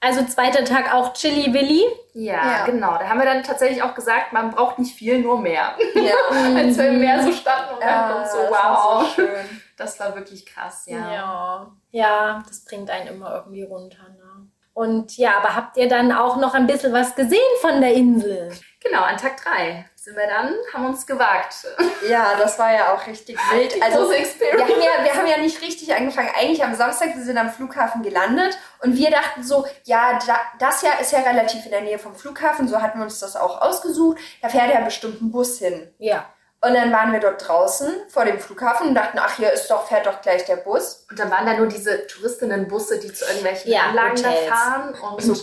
[0.00, 1.82] Also zweiter Tag auch Chili Willy.
[2.12, 2.64] Ja, Ja.
[2.66, 2.98] genau.
[2.98, 5.74] Da haben wir dann tatsächlich auch gesagt, man braucht nicht viel, nur mehr.
[5.94, 6.12] Ja.
[6.56, 9.02] Als wir im Meer so standen und Ja, so, das war wow.
[9.08, 9.62] so schön.
[9.76, 11.12] Das war wirklich krass, ja.
[11.12, 11.72] ja.
[11.90, 14.02] Ja, das bringt einen immer irgendwie runter.
[14.16, 14.48] Ne?
[14.72, 18.52] Und ja, aber habt ihr dann auch noch ein bisschen was gesehen von der Insel?
[18.82, 21.66] Genau, an Tag 3 sind wir dann, haben uns gewagt.
[22.06, 23.74] Ja, das war ja auch richtig wild.
[23.74, 24.62] Die Also große wir Experience.
[24.62, 26.28] haben, ja, wir haben ja nicht richtig angefangen.
[26.38, 30.82] Eigentlich am Samstag, wir sind am Flughafen gelandet und wir dachten so, ja, da, das
[30.82, 33.62] Jahr ist ja relativ in der Nähe vom Flughafen, so hatten wir uns das auch
[33.62, 34.18] ausgesucht.
[34.42, 35.94] Da fährt ja bestimmt ein Bus hin.
[35.98, 36.26] Ja.
[36.66, 39.86] Und dann waren wir dort draußen vor dem Flughafen und dachten, ach, hier ist doch,
[39.86, 41.04] fährt doch gleich der Bus.
[41.10, 44.48] Und dann waren da nur diese Touristinnenbusse, die zu irgendwelchen Ja, Anlagen da Hotels.
[44.48, 45.36] fahren und so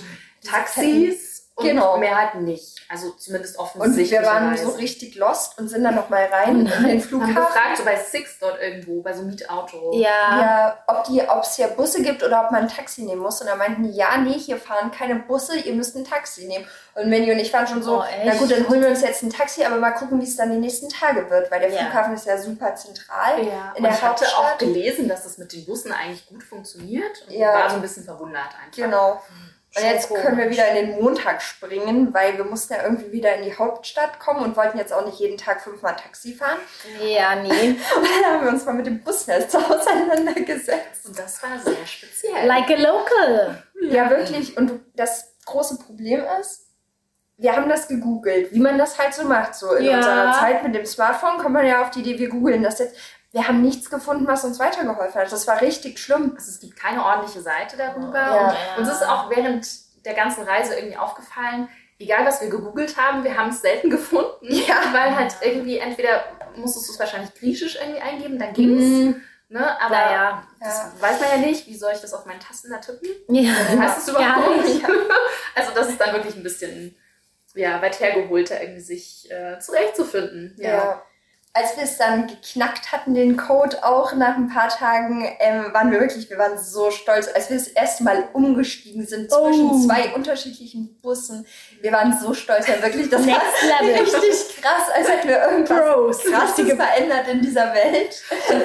[0.44, 1.98] Taxis und Genau.
[1.98, 2.80] mehr halt nicht.
[2.90, 4.20] Also zumindest Und offensichtlich.
[4.20, 7.36] wir waren so richtig lost und sind dann nochmal rein in den haben Flughafen.
[7.36, 9.92] gefragt, so bei Six dort irgendwo, bei so einem Mietauto.
[9.94, 10.40] Ja.
[10.40, 13.42] Ja, ob die, ob es hier Busse gibt oder ob man ein Taxi nehmen muss.
[13.42, 16.66] Und da meinten die, ja, nee, hier fahren keine Busse, ihr müsst ein Taxi nehmen.
[16.96, 19.22] Und Manny und ich waren schon so, Oh, na gut, dann holen wir uns jetzt
[19.24, 21.82] ein Taxi, aber mal gucken, wie es dann die nächsten Tage wird, weil der Ja.
[21.82, 24.60] Flughafen ist ja super zentral Ja, in und der ich hatte auch Hauptstadt.
[24.60, 27.54] gelesen, dass das mit den Bussen eigentlich gut funktioniert und Ja.
[27.54, 28.76] war so ein bisschen verwundert einfach.
[28.76, 29.22] Genau.
[29.74, 33.36] Und jetzt können wir wieder in den Montag springen, weil wir mussten ja irgendwie wieder
[33.36, 36.58] in die Hauptstadt kommen und wollten jetzt auch nicht jeden Tag fünfmal Taxi fahren.
[37.02, 37.50] Ja, nee.
[37.96, 41.06] Und dann haben wir uns mal mit dem Busnetz auseinandergesetzt.
[41.06, 42.46] Und das war sehr speziell.
[42.46, 43.64] Like a local.
[43.82, 44.58] Ja, wirklich.
[44.58, 46.68] Und das große Problem ist,
[47.38, 49.56] wir haben das gegoogelt, wie man das halt so macht.
[49.56, 49.98] So in Ja.
[49.98, 52.96] unserer Zeit mit dem Smartphone kommt man ja auf die Idee, wir googeln das jetzt.
[53.32, 55.32] Wir haben nichts gefunden, was uns weitergeholfen hat.
[55.32, 56.34] Das war richtig schlimm.
[56.36, 58.18] Also es gibt keine ordentliche Seite darüber.
[58.20, 58.56] Ja.
[58.76, 59.66] Und uns ist auch während
[60.06, 64.28] der ganzen Reise irgendwie aufgefallen, egal was wir gegoogelt haben, wir haben es selten gefunden.
[64.42, 64.76] Ja.
[64.92, 66.24] Weil halt irgendwie entweder
[66.56, 68.84] musstest du es wahrscheinlich griechisch irgendwie eingeben, dann ging's.
[68.84, 69.22] Mhm.
[69.50, 69.82] Ne?
[69.82, 70.92] Aber das Ja.
[71.00, 71.68] weiß man ja nicht.
[71.68, 73.10] Wie soll ich das auf meinen Tasten da tippen?
[73.30, 73.54] Ja.
[73.54, 74.84] Heißt es überhaupt nicht?
[75.54, 76.96] Also das ist dann wirklich ein bisschen
[77.56, 80.56] ja, weit hergeholt, da irgendwie sich äh, zurechtzufinden.
[80.58, 81.02] Ja.
[81.54, 85.92] Als wir es dann geknackt hatten, den Code auch nach ein paar Tagen, ähm, waren
[85.92, 89.86] wir wirklich, wir waren so stolz, als wir das erste Mal umgestiegen sind zwischen Oh.
[89.86, 91.46] zwei unterschiedlichen Bussen.
[91.82, 94.02] Wir waren so stolz, ja wirklich, das Next war level.
[94.04, 98.22] richtig krass, als hätten wir irgendwas krasses verändert in dieser Welt.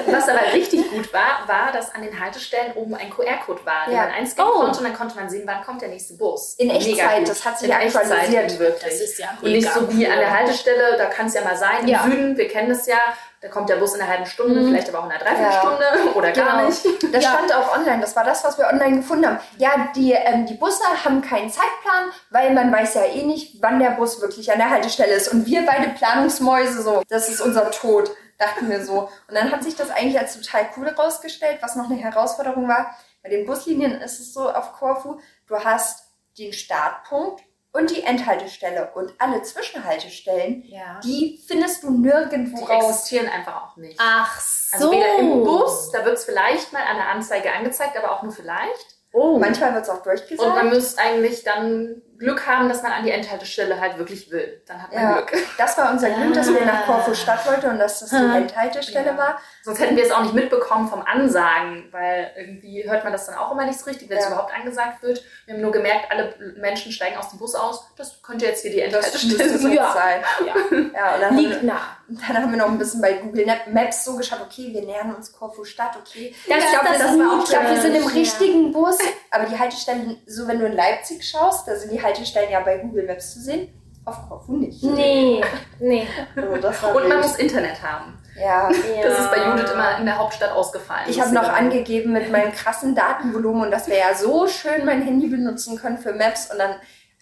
[0.06, 3.94] Was aber richtig gut war, war, dass an den Haltestellen oben ein QR-Code war, den
[3.94, 4.02] Ja.
[4.02, 4.60] man einscannen Oh.
[4.60, 6.54] konnte und dann konnte man sehen, wann kommt der nächste Bus.
[6.58, 8.58] In Echtzeit, das hat sich in Echtzeit aktualisiert.
[8.58, 8.82] wirklich.
[8.92, 10.34] Das ist ja und nicht so wie mega an der cool.
[10.36, 12.02] Haltestelle, da kann es ja mal sein, im Ja.
[12.04, 12.98] Süden, wir kennen das ja,
[13.46, 14.68] da kommt der Bus in einer halben Stunde, Mhm.
[14.68, 15.84] vielleicht aber auch in einer Dreiviertelstunde
[16.16, 16.66] oder gar Genau.
[16.66, 16.84] nicht.
[17.14, 17.30] Das Ja.
[17.30, 19.38] stand auch online, das war das, was wir online gefunden haben.
[19.58, 23.78] Ja, die, ähm, die Busse haben keinen Zeitplan, weil man weiß ja eh nicht, wann
[23.78, 25.28] der Bus wirklich an der Haltestelle ist.
[25.28, 29.08] Und wir beide Planungsmäuse so, das ist unser Tod, dachten wir so.
[29.28, 32.96] Und dann hat sich das eigentlich als total cool herausgestellt, was noch eine Herausforderung war.
[33.22, 36.04] Bei den Buslinien ist es so auf Korfu, du hast
[36.38, 37.42] den Startpunkt
[37.76, 41.00] und die Endhaltestelle und alle Zwischenhaltestellen, Ja.
[41.04, 42.84] die findest du nirgendwo Die raus.
[42.90, 43.98] existieren einfach auch nicht.
[44.02, 44.76] Ach so.
[44.76, 48.22] Also weder im Bus, da wird es vielleicht mal an der Anzeige angezeigt, aber auch
[48.22, 48.86] nur vielleicht.
[49.12, 49.38] Oh.
[49.38, 50.46] Manchmal wird es auch durchgesagt.
[50.48, 54.62] Und man müsste eigentlich dann Glück haben, dass man an die Endhaltestelle halt wirklich will.
[54.66, 55.42] Dann hat man Ja, Glück.
[55.58, 56.86] das war unser Glück, dass wir nach Ah.
[56.86, 58.16] Korfu Stadt wollten und dass das die.
[58.16, 59.16] Endhaltestelle Ja.
[59.16, 59.40] war.
[59.62, 63.34] Sonst hätten wir es auch nicht mitbekommen vom Ansagen, weil irgendwie hört man das dann
[63.36, 64.30] auch immer nicht so richtig, wenn es Ja.
[64.32, 65.22] überhaupt angesagt wird.
[65.46, 67.86] Wir haben nur gemerkt, alle Menschen steigen aus dem Bus aus.
[67.96, 69.70] Das könnte jetzt hier die Endhaltestelle sein.
[69.70, 69.92] jetzt Ja.
[69.92, 70.20] sein.
[70.46, 70.54] Ja.
[70.94, 71.80] Ja, und dann, Liegt haben, nah.
[72.08, 75.14] wir, dann haben wir noch ein bisschen bei Google Maps so geschaut, okay, wir nähern
[75.14, 76.34] uns Korfu Stadt, okay.
[76.48, 77.52] Das ich glaube, das das war auch- ich Gute.
[77.58, 78.08] glaub, wir sind im Ja.
[78.10, 78.98] richtigen Bus,
[79.30, 82.78] aber die Haltestellen, so wenn du in Leipzig schaust, da sind die Haltestellen ja bei
[82.78, 83.68] Google Maps zu sehen.
[84.04, 84.82] Auf Korfu nicht.
[84.82, 85.42] Nee.
[85.80, 86.06] Nee.
[86.36, 88.16] Also das war Und man muss Internet haben.
[88.40, 88.68] ja.
[89.02, 91.06] Das ist bei Judith immer in der Hauptstadt ausgefallen.
[91.08, 95.02] Ich habe noch angegeben mit meinem krassen Datenvolumen und dass wir ja so schön mein
[95.02, 96.76] Handy benutzen können für Maps und dann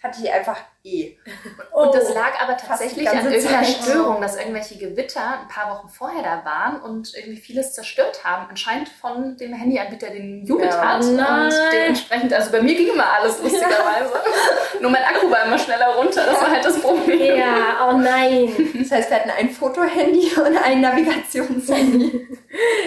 [0.05, 1.17] hatte ich einfach eh.
[1.71, 2.13] Und das Oh.
[2.13, 3.75] lag aber tatsächlich an irgendeiner Zeit.
[3.83, 8.45] Störung, dass irgendwelche Gewitter ein paar Wochen vorher da waren und irgendwie vieles zerstört haben.
[8.49, 10.93] Anscheinend von dem Handyanbieter, den Judith Ja.
[10.93, 11.03] hat.
[11.03, 11.45] Nein.
[11.45, 14.13] Und dementsprechend, also bei mir ging immer alles lustigerweise.
[14.81, 17.35] Nur mein Akku war immer schneller runter, das war halt das Problem.
[17.37, 18.53] Ja, oh nein.
[18.79, 22.27] Das heißt, wir hatten ein Fotohandy und ein Navigationshandy.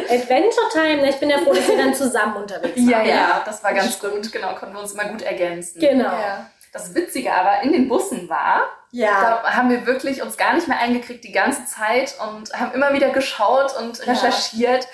[0.09, 0.98] Adventure Time.
[1.02, 2.88] Na, Ich bin ja froh, dass wir dann zusammen unterwegs waren.
[2.88, 4.31] Ja, ja, das war ganz gut.
[4.33, 5.81] Genau, konnten wir uns immer gut ergänzen.
[5.81, 6.04] Genau.
[6.04, 6.46] Ja.
[6.72, 9.40] Das Witzige aber in den Bussen war, Ja.
[9.42, 12.92] da haben wir wirklich uns gar nicht mehr eingekriegt die ganze Zeit und haben immer
[12.92, 14.87] wieder geschaut und recherchiert.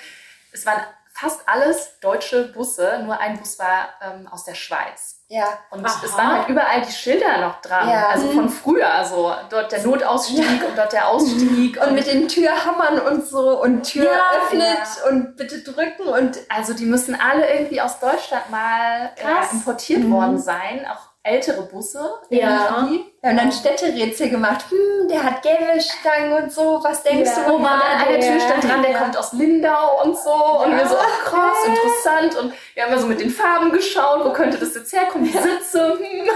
[0.51, 0.81] Es waren
[1.17, 5.21] fast alles deutsche Busse, nur ein Bus war ähm, aus der Schweiz.
[5.29, 5.45] Ja.
[5.71, 6.01] Und Aha.
[6.03, 8.07] es waren halt überall die Schilder noch dran, Ja.
[8.09, 11.81] also von früher, so dort der Notausstieg und dort der Ausstieg.
[11.81, 14.61] Und mit den Türhammern und so und Tür Ja, öffnet
[15.03, 15.09] ja.
[15.09, 20.11] und bitte drücken und Also die müssen alle irgendwie aus Deutschland mal äh, importiert Mhm.
[20.11, 20.85] worden sein.
[20.85, 21.99] Auch ältere Busse.
[22.29, 22.75] Ja.
[22.77, 23.11] irgendwie.
[23.21, 24.65] Wir haben dann Städterätsel gemacht.
[24.69, 26.79] Hm, der hat Gäbelstangen und so.
[26.83, 27.43] Was denkst Ja.
[27.45, 27.53] du?
[27.53, 28.99] Wo war an der Tür stand dran, der Ja.
[28.99, 30.31] kommt aus Lindau und so.
[30.63, 32.35] Und wir so, ach krass, interessant.
[32.35, 35.31] Und wir haben ja so mit den Farben geschaut, wo könnte das jetzt herkommen, die
[35.37, 35.97] Sitze.
[35.97, 36.27] Hm.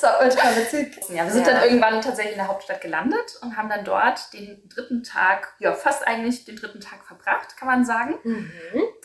[0.00, 0.98] War ultra witzig.
[1.10, 1.52] Ja, wir sind Ja.
[1.54, 5.72] dann irgendwann tatsächlich in der Hauptstadt gelandet und haben dann dort den dritten Tag, ja,
[5.74, 8.18] fast eigentlich den dritten Tag verbracht, kann man sagen.
[8.24, 8.50] Mhm.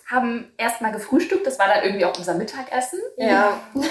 [0.09, 2.99] Haben erstmal gefrühstückt, das war dann irgendwie auch unser Mittagessen.
[3.17, 3.59] Ja.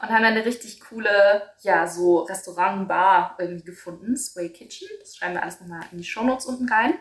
[0.00, 4.88] Und haben dann eine richtig coole, ja, so Restaurant, Bar irgendwie gefunden, Sway Kitchen.
[5.00, 6.94] Das schreiben wir alles nochmal in die Shownotes unten rein.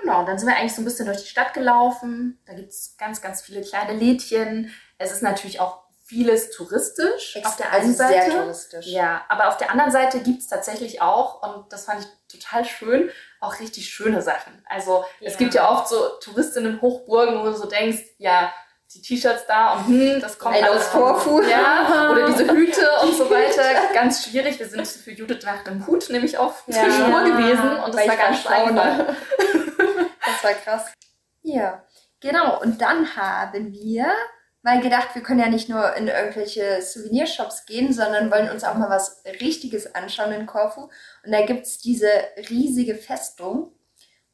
[0.00, 2.40] Genau, dann sind wir eigentlich so ein bisschen durch die Stadt gelaufen.
[2.46, 4.72] Da gibt es ganz, ganz viele kleine Lädchen.
[4.98, 8.30] Es ist natürlich auch vieles touristisch auf der einen also Seite.
[8.30, 8.86] sehr touristisch.
[8.86, 12.64] Ja, aber auf der anderen Seite gibt es tatsächlich auch, und das fand ich total
[12.64, 14.64] schön, auch richtig schöne Sachen.
[14.68, 15.38] Also es Ja.
[15.38, 18.52] gibt ja oft so Touristinnen-Hochburgen, wo du so denkst, ja,
[18.94, 21.40] die T-Shirts da und hm, das kommt Ein alles Korfu.
[21.42, 23.62] Ja, oder diese Hüte und so weiter.
[23.94, 24.58] Ganz schwierig.
[24.58, 26.84] Wir sind für Judith nach einem Hut nämlich auf Ja.
[26.84, 29.14] der Spur gewesen und das war ganz schlau, einfach.
[30.24, 30.92] Das war krass.
[31.42, 31.82] Ja,
[32.20, 32.60] genau.
[32.60, 34.06] Und dann haben wir
[34.62, 38.74] mal gedacht, wir können ja nicht nur in irgendwelche Souvenirshops gehen, sondern wollen uns auch
[38.74, 40.82] mal was Richtiges anschauen in Korfu.
[41.24, 42.08] Und da gibt's diese
[42.48, 43.72] riesige Festung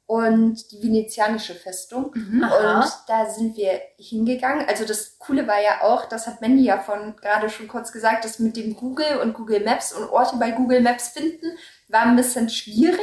[0.08, 2.14] und die venezianische Festung.
[2.42, 2.80] Aha.
[2.80, 4.66] Und da sind wir hingegangen.
[4.66, 8.24] Also das Coole war ja auch, das hat Mandy ja von gerade schon kurz gesagt,
[8.24, 12.16] das mit dem Google und Google Maps und Orte bei Google Maps finden, war ein
[12.16, 12.98] bisschen schwierig.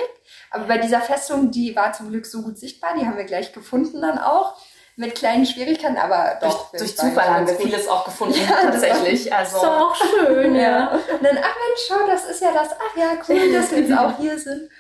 [0.50, 3.54] Aber bei dieser Festung, die war zum Glück so gut sichtbar, die haben wir gleich
[3.54, 4.56] gefunden dann auch.
[4.98, 6.72] Mit kleinen Schwierigkeiten, aber Durch, doch.
[6.72, 9.26] durch das war Zufall haben wir vieles auch gefunden, Ja, das tatsächlich.
[9.28, 10.62] Ist Also, doch auch schön, Ja.
[10.62, 10.88] ja.
[10.92, 12.70] Und dann, ach Mensch, schau, das ist ja das.
[12.72, 14.72] Ach ja, cool, dass wir jetzt auch hier sind.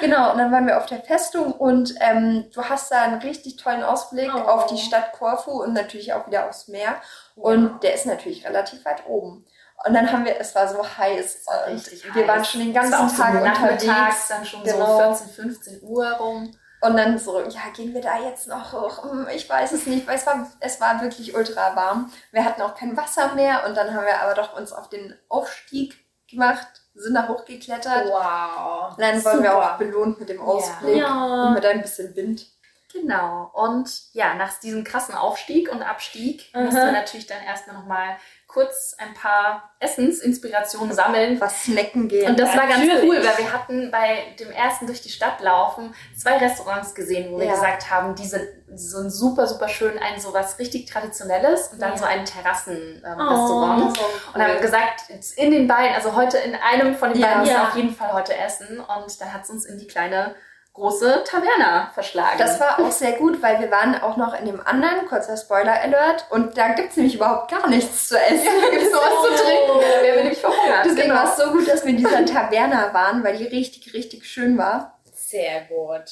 [0.00, 3.56] Genau, und dann waren wir auf der Festung und ähm, du hast da einen richtig
[3.56, 4.38] tollen Ausblick Oh.
[4.38, 6.96] auf die Stadt Korfu und natürlich auch wieder aufs Meer.
[7.36, 9.44] Und der ist natürlich relativ weit oben.
[9.86, 11.46] Und dann haben wir, es war so heiß.
[11.46, 12.28] war und richtig wir heiß.
[12.28, 14.28] waren schon den ganzen Tag so nachmittags, unterwegs.
[14.28, 15.14] dann schon Genau.
[15.14, 16.56] so 14, 15 Uhr rum.
[16.80, 19.04] Und dann so, ja, gehen wir da jetzt noch hoch?
[19.04, 22.10] Hm, Ich weiß es nicht, weil es war, es war wirklich ultra warm.
[22.30, 25.14] Wir hatten auch kein Wasser mehr und dann haben wir aber doch uns auf den
[25.30, 25.94] Aufstieg
[26.30, 28.06] gemacht, sind da hochgeklettert.
[28.08, 28.94] Wow.
[28.96, 31.46] Dann wurden wir auch belohnt mit dem Ausblick Ja.
[31.48, 32.46] und mit ein bisschen Wind.
[32.92, 33.50] Genau.
[33.52, 36.62] Und ja, nach diesem krassen Aufstieg und Abstieg Aha.
[36.62, 38.16] mussten wir natürlich dann erstmal nochmal
[38.54, 41.40] kurz ein paar Essensinspirationen sammeln.
[41.40, 42.30] Was snacken gehen.
[42.30, 43.02] Und das war ganz Natürlich.
[43.04, 47.38] cool, weil wir hatten bei dem ersten durch die Stadt laufen zwei Restaurants gesehen, wo
[47.38, 47.52] wir Ja.
[47.54, 51.90] gesagt haben, die sind, die sind super, super schön, ein sowas richtig Traditionelles und dann
[51.92, 51.96] Ja.
[51.98, 53.98] so ein Terrassen-Restaurant.
[53.98, 55.02] Oh, Und haben gesagt,
[55.36, 57.68] in den beiden, also heute in einem von den beiden müssen wir Ja.
[57.68, 58.80] auf jeden Fall heute essen.
[58.80, 60.34] Und dann hat es uns in die kleine
[60.74, 62.36] große Taverna verschlagen.
[62.38, 66.26] Das war auch sehr gut, weil wir waren auch noch in dem anderen, kurzer Spoiler-Alert,
[66.30, 68.44] und da gibt's nämlich überhaupt gar nichts zu essen.
[68.60, 70.84] da gibt es sowas zu trinken, da wären wir nämlich verhungert.
[70.84, 71.14] Deswegen Genau.
[71.14, 74.58] war es so gut, dass wir in dieser Taverna waren, weil die richtig, richtig schön
[74.58, 74.98] war.
[75.14, 76.02] Sehr gut.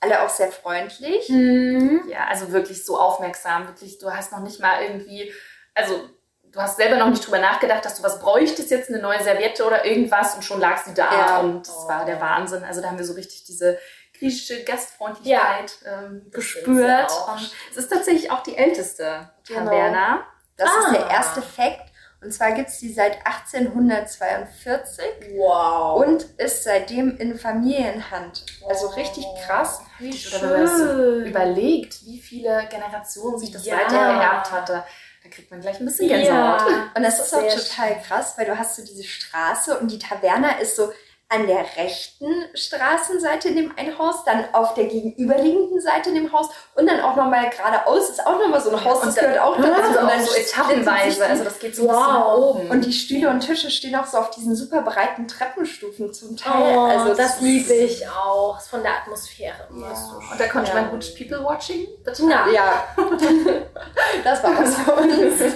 [0.00, 1.28] Alle auch sehr freundlich.
[1.28, 2.02] Mhm.
[2.08, 5.32] Ja, also wirklich so aufmerksam, wirklich, du hast noch nicht mal irgendwie,
[5.74, 6.00] also
[6.44, 9.64] du hast selber noch nicht drüber nachgedacht, dass du was bräuchtest, jetzt eine neue Serviette
[9.64, 11.38] oder irgendwas und schon lag sie da Ja.
[11.40, 12.62] und das war der Wahnsinn.
[12.64, 13.78] Also da haben wir so richtig diese
[14.22, 17.10] griechische Gastfreundlichkeit ähm, Das gespürt.
[17.10, 17.32] auch.
[17.36, 19.64] Und es ist tatsächlich auch die älteste Genau.
[19.70, 20.26] Taverna.
[20.56, 20.92] Das ist Ah.
[20.92, 21.90] der erste Fakt.
[22.20, 25.04] Und zwar gibt's die seit 1842
[25.36, 26.04] Wow.
[26.06, 28.44] und ist seitdem in Familienhand.
[28.68, 29.80] Also richtig krass.
[29.98, 30.38] Wie das so
[30.86, 31.26] schön.
[31.26, 33.76] überlegt, wie viele Generationen sich das Ja.
[33.76, 34.84] weitergeerbt hatte,
[35.24, 36.60] da kriegt man gleich ein bisschen Gänsehaut.
[36.70, 36.90] Ja.
[36.94, 39.98] Und das ist auch Sehr total krass, weil du hast so diese Straße und die
[39.98, 40.92] Taverna ist so
[41.32, 46.32] an der rechten Straßenseite in dem einen Haus, dann auf der gegenüberliegenden Seite in dem
[46.32, 49.38] Haus und dann auch nochmal geradeaus ist auch nochmal so ein Haus, das Und gehört
[49.40, 49.72] auch dazu.
[49.72, 52.06] Also Und dann so etappenweise, also das geht so ein Wow.
[52.06, 52.70] nach oben.
[52.70, 56.76] und die Stühle und Tische stehen auch so auf diesen super breiten Treppenstufen zum Teil.
[56.76, 58.58] Oh, also das ist- liebe ich auch.
[58.58, 59.94] Ist von der Atmosphäre immer Ja.
[59.94, 60.30] so schön.
[60.32, 60.74] Und da konnte Ja.
[60.82, 62.30] man gut People-Watching betreiben.
[62.30, 62.46] Ja.
[62.52, 62.84] Ja,
[64.24, 65.54] das war was für uns.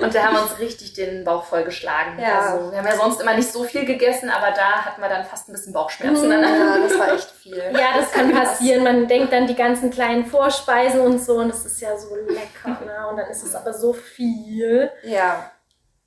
[0.00, 2.18] Und da haben wir uns richtig den Bauch vollgeschlagen.
[2.18, 2.40] Ja.
[2.40, 5.24] Also, wir haben ja sonst immer nicht so viel gegessen, aber da hatten wir dann
[5.24, 6.26] fast ein bisschen Bauchschmerzen.
[6.26, 6.42] Mhm.
[6.42, 7.62] Ja, das war echt viel.
[7.72, 8.84] Ja, das kann passieren.
[8.84, 12.80] Man denkt dann die ganzen kleinen Vorspeisen und so und das ist ja so lecker.
[12.82, 13.06] Ne?
[13.08, 14.90] Und dann ist es aber so viel.
[15.02, 15.52] Ja.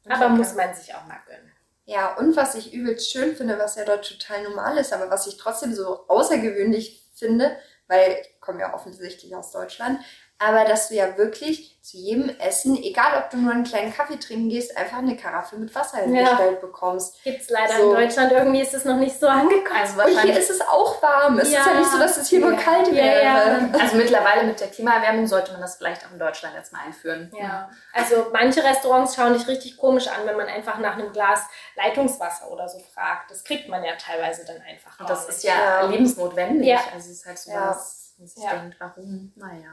[0.09, 1.51] Aber muss man sich auch mal gönnen.
[1.85, 5.27] Ja, und was ich übelst schön finde, was ja dort total normal ist, aber was
[5.27, 7.55] ich trotzdem so außergewöhnlich finde,
[7.87, 9.99] weil ich komme ja offensichtlich aus Deutschland,
[10.39, 14.17] aber dass du ja wirklich zu jedem Essen, egal ob du nur einen kleinen Kaffee
[14.17, 17.23] trinken gehst, einfach eine Karaffe mit Wasser hingestellt bekommst.
[17.23, 17.93] Gibt's leider So.
[17.93, 18.31] in Deutschland.
[18.31, 19.79] Irgendwie ist es noch nicht so angekommen.
[19.79, 20.37] Also Und hier wahrscheinlich.
[20.39, 21.37] ist es auch warm.
[21.37, 21.67] Es ist Ja.
[21.67, 22.59] ja nicht so, dass es hier nur Ja.
[22.59, 23.23] kalt Ja, wäre.
[23.23, 23.69] ja.
[23.79, 27.31] Also mittlerweile mit der Klimaerwärmung sollte man das vielleicht auch in Deutschland jetzt mal einführen.
[27.39, 31.41] Ja, also manche Restaurants schauen dich richtig komisch an, wenn man einfach nach einem Glas
[31.75, 33.29] Leitungswasser oder so fragt.
[33.29, 34.99] Das kriegt man ja teilweise dann einfach.
[34.99, 35.85] Und das ist ja, Ja.
[35.87, 36.67] lebensnotwendig.
[36.67, 36.79] Ja.
[36.93, 37.69] Also es ist halt so Ja.
[37.69, 38.55] was, wo sich Ja.
[38.55, 39.31] denkt, warum?
[39.35, 39.69] Naja.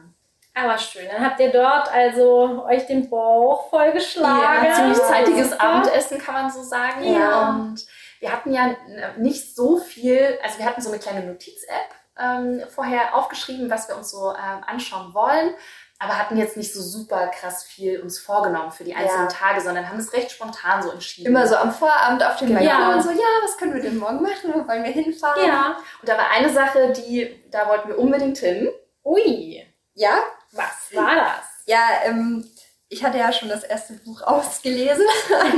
[0.54, 1.08] Aber schön.
[1.10, 4.66] Dann habt ihr dort also euch den Bauch vollgeschlagen.
[4.66, 5.58] Ja, ziemlich zeitiges.
[5.58, 7.02] Abendessen, kann man so sagen.
[7.04, 7.48] Ja.
[7.50, 7.86] Und
[8.20, 8.76] wir hatten ja
[9.16, 13.96] nicht so viel, also wir hatten so eine kleine Notiz-App ähm, vorher aufgeschrieben, was wir
[13.96, 15.54] uns so ähm, anschauen wollen.
[15.98, 19.34] Aber hatten jetzt nicht so super krass viel uns vorgenommen für die einzelnen Ja.
[19.34, 21.28] Tage, sondern haben es recht spontan so entschieden.
[21.28, 22.48] Immer so am Vorabend auf dem.
[22.48, 22.92] Balkon Ja.
[22.92, 24.52] und so, ja, was können wir denn morgen machen?
[24.52, 25.46] Wo wollen wir hinfahren?
[25.46, 25.76] Ja.
[26.00, 28.68] Und da war eine Sache, die, da wollten wir unbedingt hin.
[29.04, 30.18] Ui, Ja,
[30.52, 31.44] was war das?
[31.66, 32.48] ja ähm,
[32.92, 35.06] ich hatte ja schon das erste Buch ausgelesen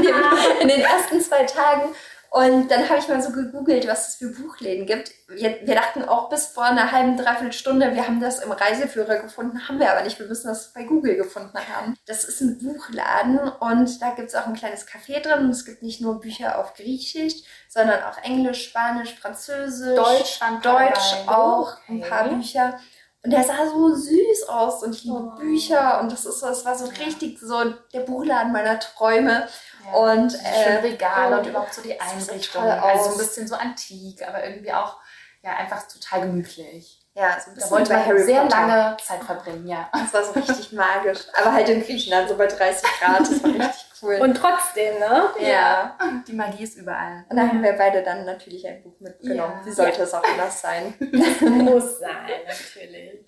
[0.02, 0.14] dem,
[0.60, 1.94] in den ersten zwei Tagen.
[2.30, 5.12] Und dann habe ich mal so gegoogelt, was es für Buchläden gibt.
[5.28, 9.20] Wir, wir dachten auch bis vor einer halben, dreiviertel Stunde, wir haben das im Reiseführer
[9.20, 10.18] gefunden, haben wir aber nicht.
[10.18, 11.96] Wir müssen das bei Google gefunden haben.
[12.06, 15.44] Das ist ein Buchladen und da gibt es auch ein kleines Café drin.
[15.44, 17.34] Und es gibt nicht nur Bücher auf Griechisch,
[17.68, 22.80] sondern auch Englisch, Spanisch, Französisch, Deutsch Deutsch auch, ein paar Bücher.
[23.24, 25.38] Und der sah so süß aus und ich liebe Oh.
[25.38, 29.48] Bücher und das ist so, es war so richtig so der Buchladen meiner Träume.
[29.86, 29.92] Ja.
[29.98, 32.62] Und äh, schönen Regale oh, und überhaupt so die Einrichtung.
[32.62, 34.98] Also ein bisschen so antik, aber irgendwie auch
[35.42, 37.00] ja, einfach total gemütlich.
[37.14, 38.56] ja, so ein Da bisschen wollte bei man Harry sehr Potter.
[38.66, 39.88] lange Zeit verbringen, ja.
[39.92, 41.20] Das war so richtig magisch.
[41.38, 44.16] Aber halt in Griechenland, so bei 30 Grad, das war richtig cool.
[44.20, 45.30] Und trotzdem, ne?
[45.40, 45.98] ja.
[46.26, 47.24] Die Magie ist überall.
[47.28, 49.56] Und da haben wir beide dann natürlich ein Buch mitgenommen.
[49.60, 49.66] Ja.
[49.66, 50.94] Wie sollte es auch anders sein?
[51.40, 53.24] Muss sein, natürlich.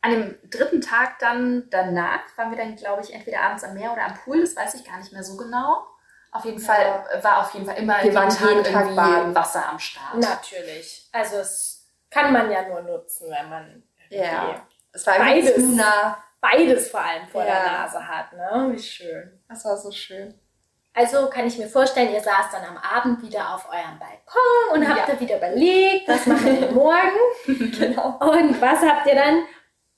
[0.00, 3.92] An dem dritten Tag dann danach waren wir dann, glaube ich, entweder abends am Meer
[3.92, 5.84] oder am Pool, das weiß ich gar nicht mehr so genau.
[6.30, 9.34] Auf jeden Fall war auf jeden Fall immer Wir waren jeden Tag irgendwie baden.
[9.34, 10.14] Wasser am Start.
[10.14, 11.08] Natürlich.
[11.10, 14.66] Also es kann man ja nur nutzen, wenn man Ja.
[14.92, 16.22] Es war zu nah.
[16.52, 17.72] Beides vor allem vor der Ja.
[17.82, 18.68] Nase hat, ne?
[18.72, 19.40] Wie schön.
[19.48, 20.34] Das war so schön.
[20.94, 24.88] Also kann ich mir vorstellen, ihr saßt dann am Abend wieder auf eurem Balkon und
[24.88, 25.14] habt Ja.
[25.14, 27.18] da wieder überlegt, was machen wir morgen?
[27.78, 28.18] Genau.
[28.20, 29.44] Und was habt ihr dann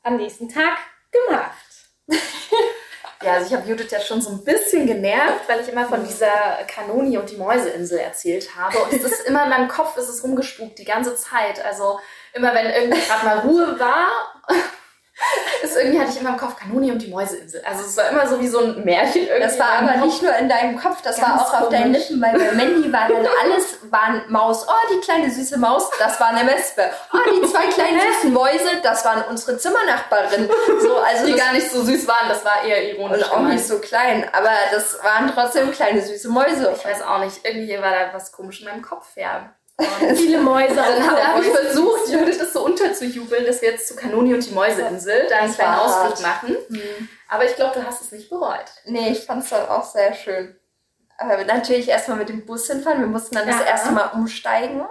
[0.02, 0.76] am nächsten Tag
[1.10, 1.56] gemacht?
[3.22, 6.02] Ja, also ich habe Judith ja schon so ein bisschen genervt, weil ich immer von
[6.06, 8.78] dieser Kanoni und die Mäuseinsel erzählt habe.
[8.78, 11.62] Und es ist immer in meinem Kopf, ist es rumgespukt die ganze Zeit.
[11.64, 12.00] Also
[12.32, 14.08] immer wenn irgendwie gerade mal Ruhe war,
[15.62, 17.62] ist irgendwie hatte ich immer im Kopf Kanoni und die Mäuseinsel.
[17.64, 19.42] Also es war immer so wie so ein Märchen irgendwie.
[19.42, 22.08] Das war aber nicht nur in deinem Kopf, das war Ganz auch auf deinen komisch.
[22.08, 26.18] Lippen, weil bei Mandy war dann alles, waren Maus, oh, die kleine süße Maus, das
[26.20, 26.90] war eine Wespe.
[27.12, 30.48] Oh, die zwei kleinen süßen Mäuse, das waren unsere Zimmernachbarin.
[30.80, 33.22] So, also die gar nicht so süß waren, das war eher ironisch.
[33.24, 36.72] und auch nicht so klein, aber das waren trotzdem kleine süße Mäuse.
[36.76, 39.54] Ich weiß auch nicht, irgendwie war da was komisch in meinem Kopf, ja.
[40.16, 40.74] Viele Mäuse.
[40.76, 44.44] Dann auf habe ich versucht, Judith das so unterzujubeln, dass wir jetzt zu Kanoni und
[44.46, 46.56] die Mäuseinsel da einen Das kleinen Ausflug machen.
[47.28, 48.66] Aber ich glaube, du hast es nicht bereut.
[48.84, 50.56] Nee, ich fand es dann auch sehr schön.
[51.18, 53.00] Aber natürlich erstmal mit dem Bus hinfahren.
[53.00, 53.66] Wir mussten dann das Ja.
[53.66, 54.82] erste Mal umsteigen.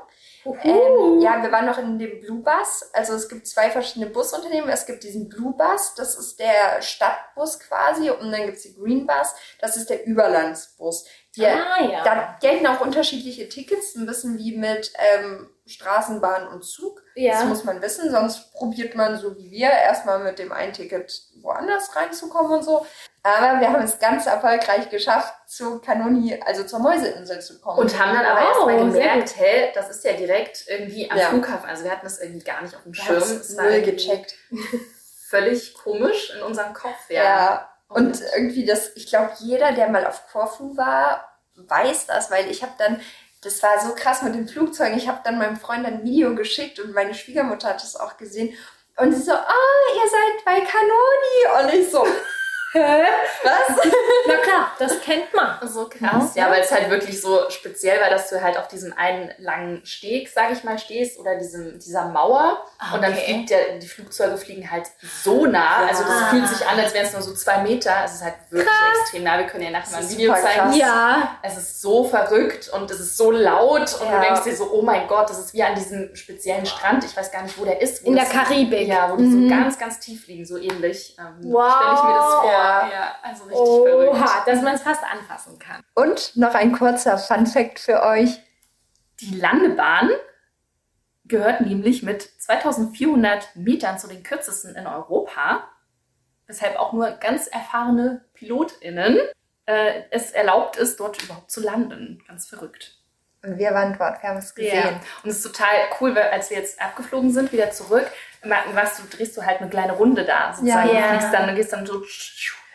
[0.63, 2.89] Ähm, ja, wir waren noch in dem Blue Bus.
[2.93, 4.69] Also es gibt zwei verschiedene Busunternehmen.
[4.69, 8.10] Es gibt diesen Blue Bus, das ist der Stadtbus quasi.
[8.10, 11.06] Und dann gibt es die Green Bus, das ist der Überlandsbus.
[11.39, 12.04] Die, ah, ja.
[12.04, 17.02] Da gelten auch unterschiedliche Tickets, ein bisschen wie mit ähm, Straßenbahn und Zug.
[17.15, 17.34] Ja.
[17.34, 21.21] Das muss man wissen, sonst probiert man so wie wir erstmal mit dem einen Ticket
[21.41, 22.86] woanders reinzukommen und so.
[23.23, 27.80] Aber wir haben es ganz erfolgreich geschafft, zu Kanoni, also zur Mäuseinsel zu kommen.
[27.80, 31.28] Und haben dann aber Wow, erstmal gemerkt, hey, das ist ja direkt irgendwie am Ja.
[31.30, 31.69] Flughafen.
[31.69, 33.17] Also wir hatten das irgendwie gar nicht auf dem Schirm.
[33.17, 34.36] Es null gecheckt.
[35.28, 37.23] Völlig komisch in unserem Kopf, Ja.
[37.23, 37.69] ja.
[37.89, 41.29] Und irgendwie das, ich glaube, jeder, der mal auf Korfu war,
[41.67, 43.02] weiß das, weil ich habe dann,
[43.41, 46.80] das war so krass mit den Flugzeugen, ich habe dann meinem Freund ein Video geschickt
[46.80, 48.56] und meine Schwiegermutter hat es auch gesehen.
[48.98, 51.63] Und sie so, ah, ihr seid bei Kanoni.
[51.63, 52.06] Und ich so,
[52.71, 53.03] Hä?
[53.43, 53.77] was?
[54.27, 55.58] Na klar, das kennt man.
[55.67, 56.36] So krass.
[56.36, 59.84] Ja, weil es halt wirklich so speziell war, dass du halt auf diesem einen langen
[59.86, 62.63] Steg, sag ich mal, stehst oder diesem, dieser Mauer.
[62.93, 63.23] Und dann Okay.
[63.25, 64.88] fliegt der, die Flugzeuge fliegen halt
[65.23, 65.82] so nah.
[65.82, 65.88] Ja.
[65.88, 67.91] Also das fühlt sich an, als wären es nur so zwei Meter.
[68.05, 68.69] Es ist halt wirklich
[69.01, 69.38] extrem nah.
[69.39, 70.60] Wir können ja nachher mal ein Video zeigen.
[70.69, 70.77] krass.
[70.77, 71.38] Ja.
[71.41, 74.15] Es ist so verrückt und es ist so laut und Ja.
[74.19, 77.03] du denkst dir so, oh mein Gott, das ist wie an diesem speziellen Strand.
[77.03, 78.03] Ich weiß gar nicht, wo der ist.
[78.05, 78.88] Wo In der Karibik.
[78.88, 79.49] Ja, wo die Mhm.
[79.49, 81.15] so ganz, ganz tief liegen, so ähnlich.
[81.19, 81.73] Ähm, Wow.
[81.73, 82.59] Stelle ich mir das vor.
[82.91, 83.15] Ja.
[83.24, 84.13] Also richtig verrückt.
[84.13, 85.81] Oha, dass man es fast anfassen kann.
[85.96, 88.40] Und noch ein kurzer Fun-Fact für euch.
[89.21, 90.10] Die Landebahn
[91.25, 95.63] gehört nämlich mit 2400 Metern zu den kürzesten in Europa.
[96.48, 99.19] weshalb auch nur ganz erfahrene PilotInnen
[99.67, 102.23] äh, es erlaubt ist, dort überhaupt zu landen.
[102.27, 102.96] Ganz verrückt.
[103.44, 104.83] Und wir waren dort, wir haben es gesehen.
[104.83, 105.00] Ja.
[105.23, 105.69] Und es ist total
[106.02, 108.06] cool, weil als wir jetzt abgeflogen sind, wieder zurück,
[108.44, 110.90] ma- machst du, drehst du halt eine kleine Runde da sozusagen.
[110.90, 111.02] Ja.
[111.04, 112.04] Du fliegst dann, du gehst dann so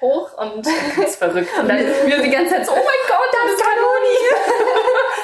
[0.04, 1.50] hoch und ganz verrückt.
[1.58, 4.74] Und dann wir die ganze Zeit so, oh mein Gott, das ist Kanoni!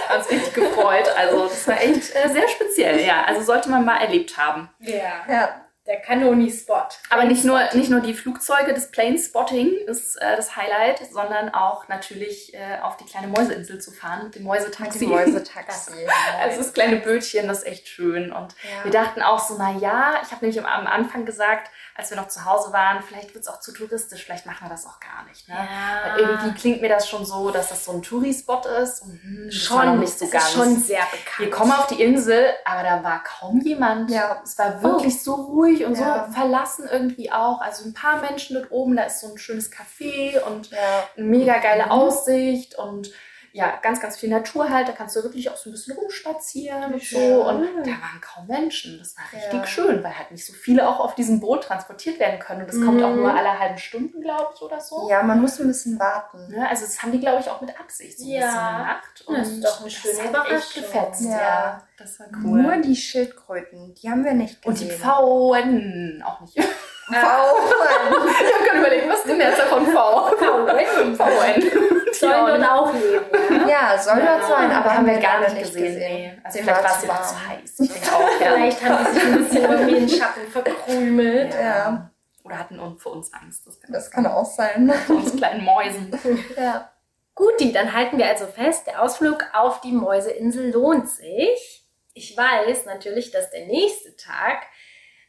[0.08, 1.08] haben uns richtig gefreut.
[1.16, 3.24] Also das war echt äh, sehr speziell, ja.
[3.24, 4.68] Also sollte man mal erlebt haben.
[4.80, 5.24] Ja.
[5.28, 5.66] Ja.
[5.86, 6.86] Der Kanoni-Spot.
[7.08, 11.52] Aber nicht nur, nicht nur die Flugzeuge, das Plane Spotting ist äh, das Highlight, sondern
[11.54, 14.98] auch natürlich äh, auf die kleine Mäuseinsel zu fahren mit dem Mäusetaxi.
[15.00, 15.92] Die Mäusetaxi.
[16.40, 18.30] Also das kleine Bötchen, das ist echt schön.
[18.30, 18.84] Und Ja.
[18.84, 21.70] wir dachten auch so, na ja, ich habe nämlich am, am Anfang gesagt,
[22.00, 24.70] als wir noch zu Hause waren, vielleicht wird es auch zu touristisch, vielleicht machen wir
[24.70, 25.48] das auch gar nicht.
[25.48, 25.54] Ne?
[25.54, 26.12] Ja.
[26.14, 29.02] Weil irgendwie klingt mir das schon so, dass das so ein Touri-Spot ist.
[29.04, 30.44] Hm, das war Schon, nicht so es ganz.
[30.46, 31.38] ist schon sehr bekannt.
[31.38, 34.10] wir kommen auf die Insel, aber da war kaum jemand.
[34.10, 34.40] Ja.
[34.42, 36.26] Es war wirklich so ruhig und Ja.
[36.26, 37.60] so verlassen irgendwie auch.
[37.60, 40.70] Also ein paar Menschen dort oben, da ist so ein schönes Café und
[41.16, 41.90] eine mega geile Mhm.
[41.90, 43.10] Aussicht und
[43.52, 44.88] ja, ganz, ganz viel Natur halt.
[44.88, 47.18] Da kannst du wirklich auch so ein bisschen rumspazieren und so.
[47.18, 48.98] Und da waren kaum Menschen.
[48.98, 49.66] Das war richtig Ja.
[49.66, 52.62] schön, weil halt nicht so viele auch auf diesem Boot transportiert werden können.
[52.62, 53.16] Und das kommt auch Mhm.
[53.22, 55.08] nur alle halben Stunden, glaube ich, oder so.
[55.10, 56.48] ja, man muss ein bisschen warten.
[56.48, 56.68] Ne?
[56.68, 58.40] Also das haben die, glaube ich, auch mit Absicht so ein Ja.
[58.40, 59.24] bisschen gemacht.
[59.40, 60.82] Das ist doch eine schöne Überraschung.
[60.82, 61.22] gefetzt.
[61.22, 61.30] Ja.
[61.30, 61.82] Ja.
[61.98, 62.62] das war cool.
[62.62, 65.00] Nur die Schildkröten, die haben wir nicht und die gesehen.
[65.00, 66.56] Pfauen auch nicht.
[67.12, 67.26] Ich Pfauen.
[67.28, 69.92] habe gerade überlegt, was ist denn jetzt von V?
[70.38, 71.16] Pfauen.
[71.16, 71.89] Pfauen.
[72.20, 73.68] Sollen dort auch leben, ja?
[73.68, 75.98] Ja, soll dort sein, aber haben wir gar nicht gesehen.
[75.98, 76.38] Nee.
[76.44, 77.24] Also vielleicht war es warm.
[77.24, 78.12] zu heiß.
[78.12, 78.30] Auch.
[78.38, 81.54] Vielleicht haben sie sich ein bisschen irgendwie in den Schatten verkrümelt.
[81.54, 82.10] Ja,
[82.44, 83.66] Oder hatten vor uns Angst.
[83.66, 84.92] Das kann, das kann auch sein.
[85.06, 86.10] vor uns kleinen Mäusen.
[86.56, 86.90] Ja.
[87.34, 91.88] Guti, dann halten wir also fest, der Ausflug auf die Mäuseinsel lohnt sich.
[92.12, 94.66] Ich weiß natürlich, dass der nächste Tag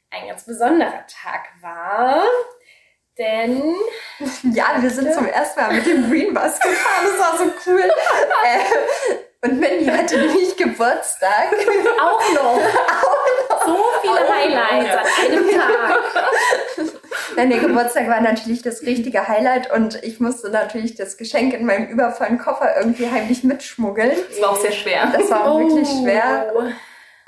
[0.10, 2.24] ein ganz besonderer Tag war,
[3.18, 3.76] denn
[4.53, 7.05] Ja, wir sind zum ersten Mal mit dem Green Bus gefahren.
[7.05, 7.82] Das war so cool.
[8.43, 11.47] äh, und Mandy hatte nämlich Geburtstag.
[12.01, 12.59] auch noch
[13.66, 15.99] so viele Highlights an einem Tag.
[17.36, 21.66] Nein, der Geburtstag war natürlich das richtige Highlight und ich musste natürlich das Geschenk in
[21.66, 24.12] meinem übervollen Koffer irgendwie heimlich mitschmuggeln.
[24.30, 25.12] Das war auch sehr schwer.
[25.12, 26.53] Das war auch wirklich schwer.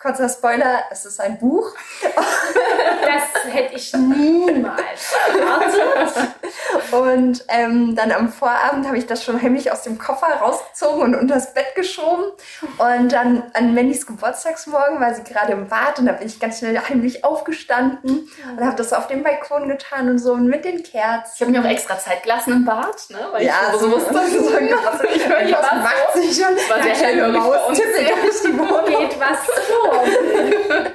[0.03, 1.71] Kurzer Spoiler, es ist ein Buch.
[2.03, 6.29] Das hätte ich niemals erwartet.
[6.91, 11.15] Und ähm, dann am Vorabend habe ich das schon heimlich aus dem Koffer rausgezogen und
[11.15, 12.25] unters Bett geschoben.
[12.77, 16.59] Und dann an Mandys Geburtstagsmorgen war sie gerade im Bad und da bin ich ganz
[16.59, 20.79] schnell heimlich aufgestanden und habe das auf dem Balkon getan und so und mit den
[20.79, 21.39] Ich Kerzen.
[21.47, 23.19] habe mir auch extra Zeit gelassen im Bad, ne?
[23.31, 24.99] weil Ja, ich so wusste, so krass.
[25.15, 26.55] ich höre Was macht sie schon?
[26.69, 27.77] war sehr hellhörig bei uns.
[27.79, 28.85] tippelt durch die Wohnung.
[28.85, 29.92] Geht was vor.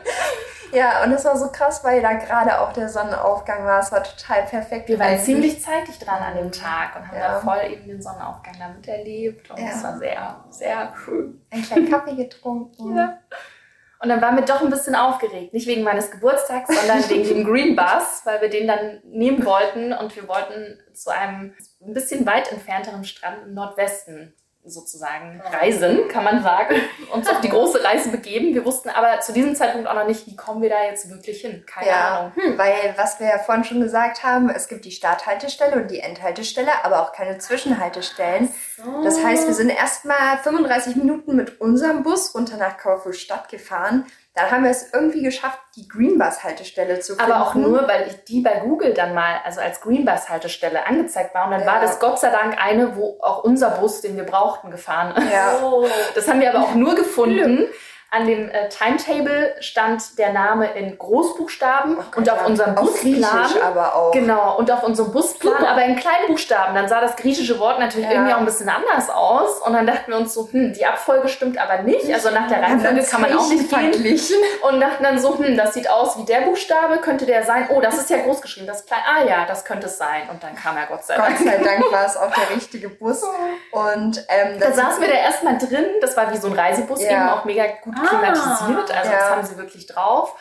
[0.70, 3.80] Ja, und es war so krass, weil da gerade auch der Sonnenaufgang war.
[3.80, 4.88] Es war total perfekt.
[4.90, 7.32] Wir waren ziemlich zeitig dran an dem Tag und haben Ja.
[7.32, 9.51] da voll eben den Sonnenaufgang damit erlebt.
[9.51, 9.68] Und Ja.
[9.70, 11.40] es war sehr, sehr schön.
[11.51, 12.96] einen kleinen Kaffee getrunken.
[12.96, 13.18] Ja.
[14.01, 15.55] Und dann waren wir doch ein bisschen aufgeregt.
[15.55, 19.94] Nicht wegen meines Geburtstags, sondern wegen dem Green Bus, weil wir den dann nehmen wollten
[19.94, 24.34] und wir wollten zu einem ein bisschen weit entfernteren Strand im Nordwesten
[24.71, 26.77] sozusagen reisen, kann man sagen,
[27.12, 28.55] uns auf die große Reise begeben.
[28.55, 31.41] Wir wussten aber zu diesem Zeitpunkt auch noch nicht, wie kommen wir da jetzt wirklich
[31.41, 31.64] hin.
[31.66, 32.33] Keine Ja, Ahnung.
[32.37, 36.01] hm, weil was wir ja vorhin schon gesagt haben, es gibt die Starthaltestelle und die
[36.01, 38.49] Endhaltestelle, aber auch keine Zwischenhaltestellen.
[39.05, 44.07] Das heißt, wir sind erstmal 35 Minuten mit unserem Bus runter nach Kaufhof-Stadt gefahren.
[44.39, 47.30] Dann haben wir es irgendwie geschafft, die Greenbus-Haltestelle zu finden.
[47.32, 51.45] Aber auch nur, weil ich die bei Google dann mal, also als Greenbus-Haltestelle angezeigt war.
[51.47, 51.66] Und dann Ja.
[51.66, 55.32] war das Gott sei Dank eine, wo auch unser Bus, den wir brauchten, gefahren ist.
[55.32, 55.59] Ja.
[56.14, 57.66] Das haben wir aber auch nur gefunden.
[58.11, 63.50] An dem äh, Timetable stand der Name in Großbuchstaben Oh Gott, und auf unserem Busplan.
[63.62, 64.12] Aber auch.
[64.12, 65.68] Genau, und auf unserem Busplan, Super.
[65.70, 66.74] aber in Kleinbuchstaben.
[66.74, 68.14] Dann sah das griechische Wort natürlich Ja.
[68.14, 69.61] irgendwie auch ein bisschen anders aus.
[69.61, 72.11] Und dann dachten wir uns so, hm, die Abfolge stimmt aber nicht.
[72.12, 74.38] Also nach der Reihenfolge kann man auch nicht gehen.
[74.62, 77.68] Und dachten dann so, hm, das sieht aus wie der Buchstabe, könnte der sein.
[77.70, 79.00] Oh, das ist ja groß geschrieben, das ist klein.
[79.06, 80.22] Ah ja, das könnte es sein.
[80.30, 81.36] Und dann kam er Gott sei Dank.
[81.36, 83.22] Gott sei Dank war es auch der richtige Bus.
[83.72, 85.84] Und ähm, Da saßen wir da erstmal drin.
[86.00, 87.11] Das war wie so ein Reisebus, Ja.
[87.11, 87.96] eben auch mega gut.
[88.07, 88.90] Klimatisiert.
[88.90, 90.34] Also das haben sie wirklich drauf.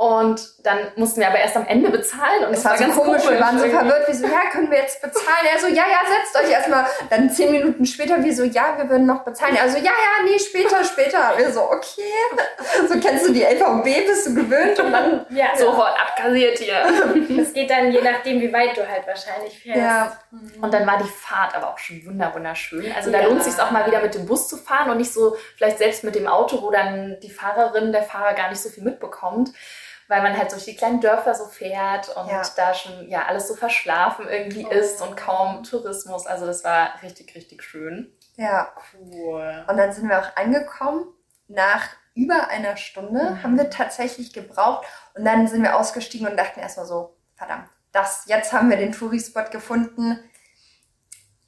[0.00, 2.44] Und dann mussten wir aber erst am Ende bezahlen.
[2.46, 4.78] Und Es das war so komisch, wir waren so verwirrt, wie so, ja, können wir
[4.78, 5.46] jetzt bezahlen?
[5.52, 6.86] Er so, ja, ja, setzt euch erstmal.
[7.10, 9.58] Dann zehn Minuten später, wie so, ja, wir würden noch bezahlen.
[9.60, 11.34] Also, ja, ja, nee, später, später.
[11.36, 12.00] Wir so, okay.
[12.88, 16.82] So kennst du die LVB, bist du gewöhnt und dann, Ja, Sofort abkassiert hier.
[17.36, 19.78] Das geht dann je nachdem, wie weit du halt wahrscheinlich fährst.
[19.80, 20.16] ja,
[20.62, 22.90] Und dann war die Fahrt aber auch schon wunder wunderschön.
[22.96, 23.26] Also da Ja.
[23.26, 25.76] lohnt es sich auch mal wieder mit dem Bus zu fahren und nicht so vielleicht
[25.76, 29.50] selbst mit dem Auto, wo dann die Fahrerin, der Fahrer gar nicht so viel mitbekommt.
[30.10, 32.42] Weil man halt durch die kleinen Dörfer so fährt und Ja.
[32.56, 36.26] da schon ja alles so verschlafen irgendwie ist und kaum Tourismus.
[36.26, 38.12] Also das war richtig, richtig schön.
[38.36, 38.72] Ja.
[38.92, 39.64] Cool.
[39.68, 41.06] Und dann sind wir auch angekommen.
[41.46, 41.84] Nach
[42.14, 43.42] über einer Stunde Mhm.
[43.44, 44.84] haben wir tatsächlich gebraucht.
[45.14, 48.90] Und dann sind wir ausgestiegen und dachten erstmal so, verdammt, das, jetzt haben wir den
[48.92, 50.18] Touri-Spot gefunden.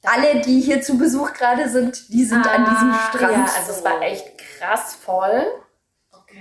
[0.05, 3.31] Alle, die hier zu Besuch gerade sind, die sind an diesem Ah, Strand.
[3.49, 5.45] Ja, also es war echt krass voll,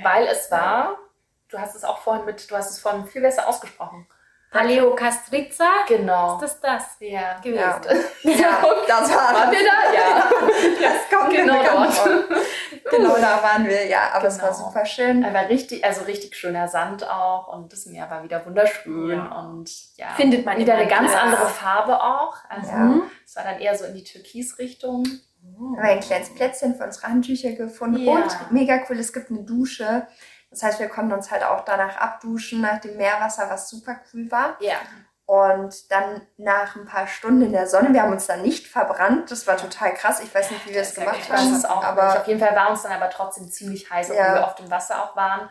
[0.03, 0.99] weil es war,
[1.53, 4.07] du hast es auch vorhin mit, du hast es vorhin viel besser ausgesprochen.
[4.51, 5.65] Paleo Castrizza.
[5.89, 6.35] Genau.
[6.35, 7.39] Ist das das ja.
[7.41, 7.59] gewesen?
[8.23, 8.31] Ja.
[8.33, 9.93] ja, das war Waren wir da?
[9.95, 10.31] Ja.
[10.83, 11.95] Das kommt Genau dort.
[11.95, 12.11] vor.
[12.91, 14.11] Genau da waren wir, ja.
[14.13, 14.67] Aber es war Genau.
[14.67, 15.25] super schön.
[15.25, 19.39] Aber richtig, also richtig schöner Sand auch und das Meer war wieder wunderschön Ja.
[19.39, 20.09] und ja.
[20.17, 21.23] Findet man wieder eine ganz wieder.
[21.23, 22.37] andere Farbe auch.
[22.51, 22.95] Also Ja.
[23.25, 25.07] es war dann eher so in die Türkisrichtung.
[25.59, 28.13] haben wir ein kleines Plätzchen für unsere Handtücher gefunden Ja.
[28.13, 30.07] und mega cool, es gibt eine Dusche.
[30.53, 34.31] Das heißt, wir konnten uns halt auch danach abduschen, nach dem Meerwasser, was super cool
[34.31, 34.57] war.
[34.61, 34.77] Ja.
[35.25, 39.31] Und dann nach ein paar Stunden in der Sonne, wir haben uns dann nicht verbrannt,
[39.31, 40.21] das war total krass.
[40.21, 41.87] Ich weiß nicht, wie wir es gemacht Ich weiß haben, es auch nicht.
[41.87, 44.35] aber Auf jeden Fall war uns dann aber trotzdem ziemlich heiß, obwohl Ja.
[44.35, 45.49] wir auf dem Wasser auch waren.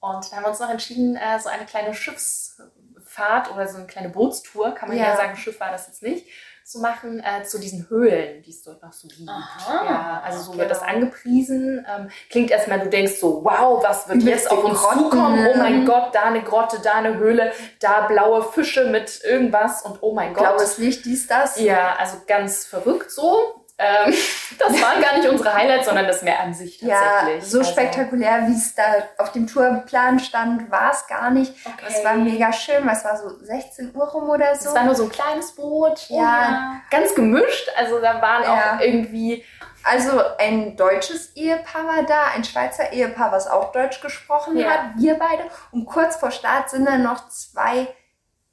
[0.00, 3.86] Und dann haben wir uns noch entschieden, äh, so eine kleine Schiffsfahrt oder so eine
[3.86, 5.16] kleine Bootstour, kann man ja, Ja.
[5.16, 6.26] sagen, Schiff war das jetzt nicht,
[6.64, 9.28] zu machen äh, zu diesen Höhlen, die es dort noch so gibt.
[9.28, 9.84] Aha.
[9.84, 10.62] Ja, also so Genau.
[10.62, 11.84] wird das angepriesen.
[11.88, 14.98] Ähm, klingt erstmal, du denkst so, wow, was wird jetzt auf uns Grotten.
[14.98, 15.48] zukommen?
[15.54, 19.98] Oh mein Gott, da eine Grotte, da eine Höhle, da blaue Fische mit irgendwas und
[20.02, 20.44] oh mein Gott.
[20.56, 21.58] blaues Licht, dies, das.
[21.60, 23.59] Ja, also ganz verrückt so.
[23.82, 24.12] Ähm,
[24.58, 27.44] das waren gar nicht unsere Highlights, sondern das Meer an sich Ja, tatsächlich.
[27.50, 28.82] so Also, spektakulär, wie es da
[29.16, 31.54] auf dem Tourplan stand, war es gar nicht.
[31.64, 31.86] Okay.
[31.88, 34.68] Es war mega schön, weil es war so 16 Uhr rum oder so.
[34.68, 36.08] Es war nur so ein kleines Boot.
[36.10, 36.82] Ja.
[36.90, 37.70] Ganz gemischt.
[37.78, 38.76] Also da waren Ja.
[38.76, 39.44] auch irgendwie.
[39.82, 44.68] Also ein deutsches Ehepaar war da, ein Schweizer Ehepaar, was auch Deutsch gesprochen Ja.
[44.68, 45.44] hat, wir beide.
[45.72, 47.88] Und kurz vor Start sind dann noch zwei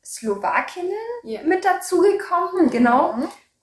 [0.05, 1.41] Slowakinnen Ja.
[1.43, 3.15] mit dazugekommen, genau.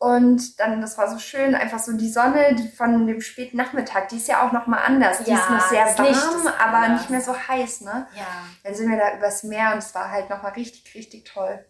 [0.05, 4.11] Und dann, das war so schön, einfach so die Sonne, die von dem späten Nachmittag,
[4.11, 5.25] die ist ja auch nochmal anders.
[5.25, 7.01] Die Ja, ist noch sehr warm, ist aber anders.
[7.01, 8.07] nicht mehr so heiß, ne?
[8.15, 8.27] Ja.
[8.63, 11.65] Dann sind wir da übers Meer und es war halt nochmal richtig, richtig toll.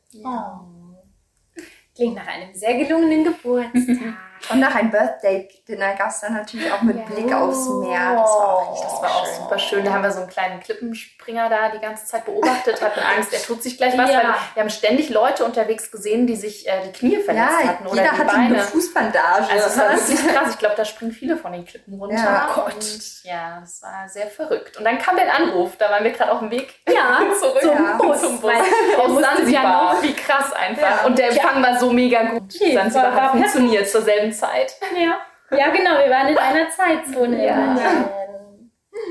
[1.95, 4.14] Klingt nach einem sehr gelungenen Geburtstag.
[4.51, 7.05] Und nach einem Birthday-Dinner gab es dann natürlich auch mit Ja.
[7.05, 8.14] Blick aufs Meer.
[8.16, 9.35] Das war auch richtig Das war auch schön.
[9.37, 9.85] super schön.
[9.85, 13.41] Da haben wir so einen kleinen Klippenspringer da die ganze Zeit beobachtet, hatten Angst, er
[13.43, 14.11] tut sich gleich was.
[14.11, 14.18] Ja.
[14.18, 14.24] Weil
[14.55, 18.03] wir haben ständig Leute unterwegs gesehen, die sich äh, die Knie verletzt Ja, hatten oder
[18.03, 18.55] jeder die hatte Beine.
[18.55, 19.51] eine Fußbandage.
[19.51, 20.49] Also es war wirklich krass.
[20.55, 22.16] Ich glaube, da springen viele von den Klippen runter.
[22.16, 22.49] Ja.
[22.51, 22.74] Oh Gott.
[22.74, 24.76] Und ja, das war sehr verrückt.
[24.76, 25.76] Und dann kam der Anruf.
[25.78, 27.97] Da waren wir gerade auf dem Weg Ja, zurück zum Ja.
[27.97, 28.20] Bus.
[28.20, 28.53] zum Bus.
[28.99, 29.51] Aus Sansibar.
[29.53, 30.03] ja noch.
[30.03, 31.01] Wie krass einfach.
[31.01, 31.07] Ja.
[31.07, 32.43] Und der Empfang war so mega gut.
[32.55, 34.76] Okay, Sansibar hat funktioniert zur selben Zeit.
[34.95, 35.20] Ja.
[35.57, 37.47] ja, genau, wir waren in einer Zeitzone.
[37.47, 38.11] Ja.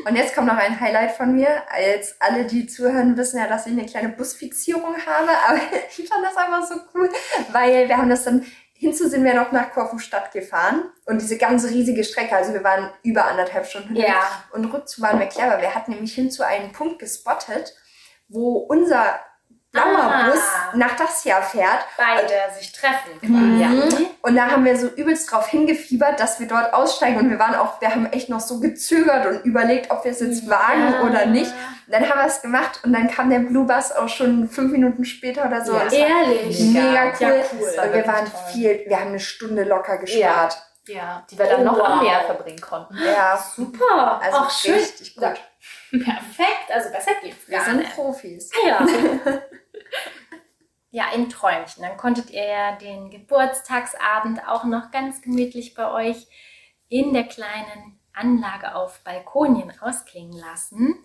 [0.05, 1.63] Und jetzt kommt noch ein Highlight von mir.
[1.69, 5.29] Als alle, die zuhören, wissen ja, dass ich eine kleine Busfixierung habe.
[5.47, 5.59] Aber
[5.97, 7.09] ich fand das einfach so cool,
[7.51, 10.83] weil wir haben das dann, hinzu sind wir noch nach Korfu Stadt gefahren.
[11.05, 14.45] Und diese ganze riesige Strecke, also wir waren über anderthalb Stunden Ja.
[14.51, 15.61] Und rückzu waren wir clever.
[15.61, 17.73] Wir hatten nämlich hinzu einen Punkt gespottet,
[18.27, 19.19] wo unser
[19.73, 20.33] blauer Ah.
[20.75, 21.85] Nach Dacia fährt.
[21.97, 23.11] Beide sich treffen.
[23.21, 23.81] Mhm.
[23.81, 24.07] quasi.
[24.21, 27.17] Und da haben wir so übelst drauf hingefiebert, dass wir dort aussteigen.
[27.19, 30.21] Und wir waren auch, wir haben echt noch so gezögert und überlegt, ob wir es
[30.21, 31.51] jetzt wagen oder nicht.
[31.51, 34.71] Und dann haben wir es gemacht und dann kam der Blue Bus auch schon fünf
[34.71, 35.73] Minuten später oder so.
[35.73, 35.89] Ja.
[35.91, 36.59] Ehrlich.
[36.59, 37.13] mega cool.
[37.19, 37.83] Ja, cool.
[37.83, 38.39] Und wir waren toll.
[38.53, 40.57] viel, wir haben eine Stunde locker gespart.
[40.85, 42.03] Ja, die wir dann Oh, noch am wow.
[42.03, 42.97] Meer verbringen konnten.
[43.05, 44.19] Ja, Super.
[44.21, 44.73] also Auch schön.
[44.73, 45.23] richtig gut.
[45.91, 46.71] Perfekt.
[46.73, 47.89] Also besser geht's Wir sind.
[47.95, 48.49] Profis.
[48.65, 48.79] Ja.
[50.91, 51.83] ja, ein Träumchen.
[51.83, 56.27] Dann konntet ihr ja den Geburtstagsabend auch noch ganz gemütlich bei euch
[56.89, 61.03] in der kleinen Anlage auf Balkonien ausklingen lassen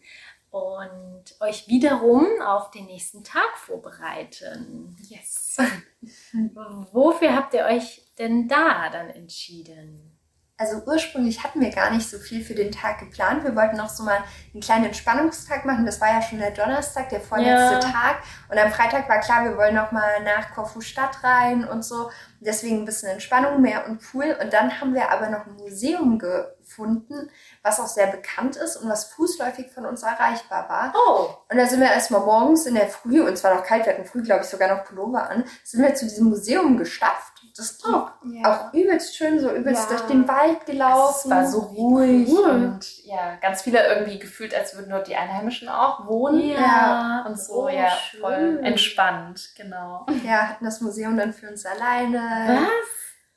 [0.51, 4.97] und euch wiederum auf den nächsten Tag vorbereiten.
[5.09, 5.59] Yes.
[6.93, 10.18] Wofür habt ihr euch denn da dann entschieden?
[10.61, 13.45] Also ursprünglich hatten wir gar nicht so viel für den Tag geplant.
[13.45, 14.19] Wir wollten noch so mal
[14.53, 15.87] einen kleinen Entspannungstag machen.
[15.87, 17.79] Das war ja schon der Donnerstag, der vorletzte Ja.
[17.79, 18.17] Tag.
[18.51, 22.11] Und am Freitag war klar, wir wollen noch mal nach Korfu Stadt rein und so.
[22.41, 24.37] Deswegen ein bisschen Entspannung, Meer und Pool.
[24.43, 27.31] Und dann haben wir aber noch ein Museum gefunden,
[27.63, 30.93] was auch sehr bekannt ist und was fußläufig von uns erreichbar war.
[30.95, 33.93] Oh, Und da sind wir erstmal morgens in der Früh, und zwar noch kalt, wir
[33.93, 37.38] hatten früh, glaube ich, sogar noch Pullover an, sind wir zu diesem Museum gestapft.
[37.59, 37.79] Das
[38.23, 39.97] ging auch übelst schön, so übelst Ja.
[39.97, 41.31] durch den Wald Es gelaufen.
[41.31, 42.49] war so ruhig cool.
[42.51, 46.41] und ja, ganz viele irgendwie gefühlt, als würden dort die Einheimischen auch wohnen.
[46.41, 47.25] Ja.
[47.27, 48.21] Und so, Oh, ja, schön.
[48.21, 50.07] voll entspannt, genau.
[50.25, 52.19] Ja, hatten das Museum dann für uns alleine.
[52.19, 52.69] was?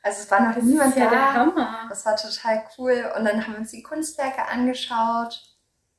[0.04, 1.34] Also es war noch Das niemand ja der da.
[1.34, 1.80] Hammer.
[1.90, 3.12] Das war total cool.
[3.18, 5.42] Und dann haben wir uns die Kunstwerke angeschaut.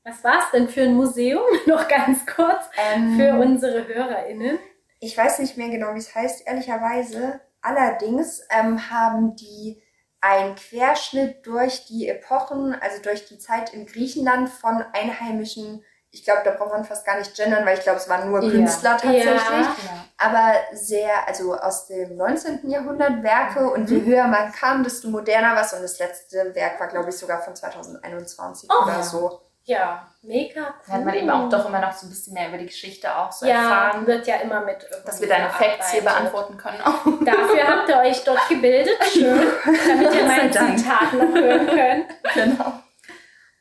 [0.05, 1.43] Was war es denn für ein Museum?
[1.67, 4.59] Noch ganz kurz Ähm, für unsere HörerInnen.
[4.99, 7.41] Ich weiß nicht mehr genau, wie es heißt, ehrlicherweise.
[7.63, 9.83] Allerdings ähm, haben die
[10.21, 16.43] einen Querschnitt durch die Epochen, also durch die Zeit in Griechenland von einheimischen, ich glaube,
[16.45, 18.51] da braucht man fast gar nicht gendern, weil ich glaube, es waren nur Ja.
[18.51, 19.25] Künstler tatsächlich.
[19.35, 19.75] Ja.
[20.19, 22.69] aber sehr, also aus dem 19.
[22.71, 26.89] Jahrhundert Werke und je höher man kam, desto moderner was und das letzte Werk war,
[26.89, 29.03] glaube ich, sogar von 2021 Oh, oder ja.
[29.03, 29.41] so.
[29.65, 30.95] Ja, mega cool.
[30.95, 33.31] Hat man eben auch doch immer noch so ein bisschen mehr über die Geschichte auch
[33.31, 36.79] so ja, erfahren, wird ja immer mit dass wir deine Facts hier beantworten können.
[37.25, 40.79] Dafür habt ihr euch dort gebildet, schön, damit ihr Gott sei mein Dank.
[40.79, 42.07] Zitat noch hören könnt.
[42.35, 42.73] genau.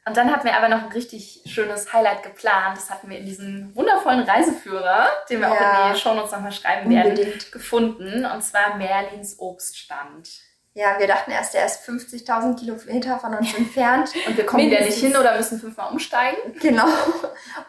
[0.04, 2.76] Und dann hatten wir aber noch ein richtig schönes Highlight geplant.
[2.76, 5.88] Das hatten wir in diesem wundervollen Reiseführer, den wir auch Ja.
[5.90, 7.52] in die Shownotes nochmal schreiben werden, Unbedingt.
[7.52, 8.26] gefunden.
[8.26, 10.28] Und zwar Merlins Obststand.
[10.74, 14.10] Ja, wir dachten erst, er ist 50.000 Kilometer von uns entfernt.
[14.28, 16.54] Und wir kommen wieder nicht hin oder müssen fünfmal umsteigen.
[16.62, 16.88] Genau.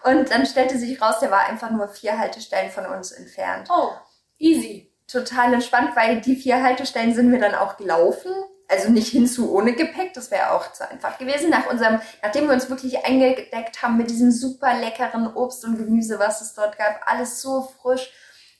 [0.04, 3.68] Und dann stellte sich raus, der war einfach nur vier Haltestellen von uns entfernt.
[3.70, 3.90] Oh,
[4.38, 4.92] easy.
[5.08, 8.30] Total entspannt, weil die vier Haltestellen sind wir dann auch gelaufen.
[8.68, 11.50] Also nicht hinzu ohne Gepäck, das wäre auch zu einfach gewesen.
[11.50, 16.18] Nach unserem, nachdem wir uns wirklich eingedeckt haben mit diesem super leckeren Obst und Gemüse,
[16.18, 18.10] was es dort gab, alles so frisch,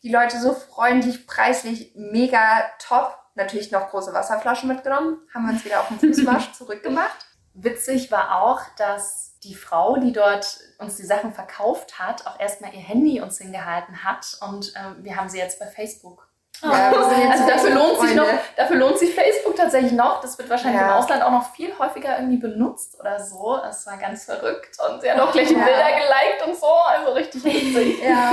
[0.03, 3.22] die Leute so freundlich, preislich, mega top.
[3.35, 7.27] Natürlich noch große Wasserflaschen mitgenommen, haben wir uns wieder auf den Fußmarsch zurückgemacht.
[7.55, 12.73] Witzig war auch, dass die Frau, die dort uns die Sachen verkauft hat, auch erstmal
[12.75, 14.39] ihr Handy uns hingehalten hat.
[14.41, 16.29] Und ähm, wir haben sie jetzt bei Facebook.
[16.63, 18.27] Ja, jetzt Also dafür lohnt sich noch,
[18.57, 20.21] dafür lohnt sich Facebook tatsächlich noch.
[20.21, 20.93] Das wird wahrscheinlich Ja.
[20.93, 23.59] im Ausland auch noch viel häufiger irgendwie benutzt oder so.
[23.69, 25.59] Es war ganz verrückt und sie hat auch gleich Ja.
[25.59, 26.67] Bilder geliked und so.
[26.67, 28.03] Also richtig witzig.
[28.05, 28.33] Ja,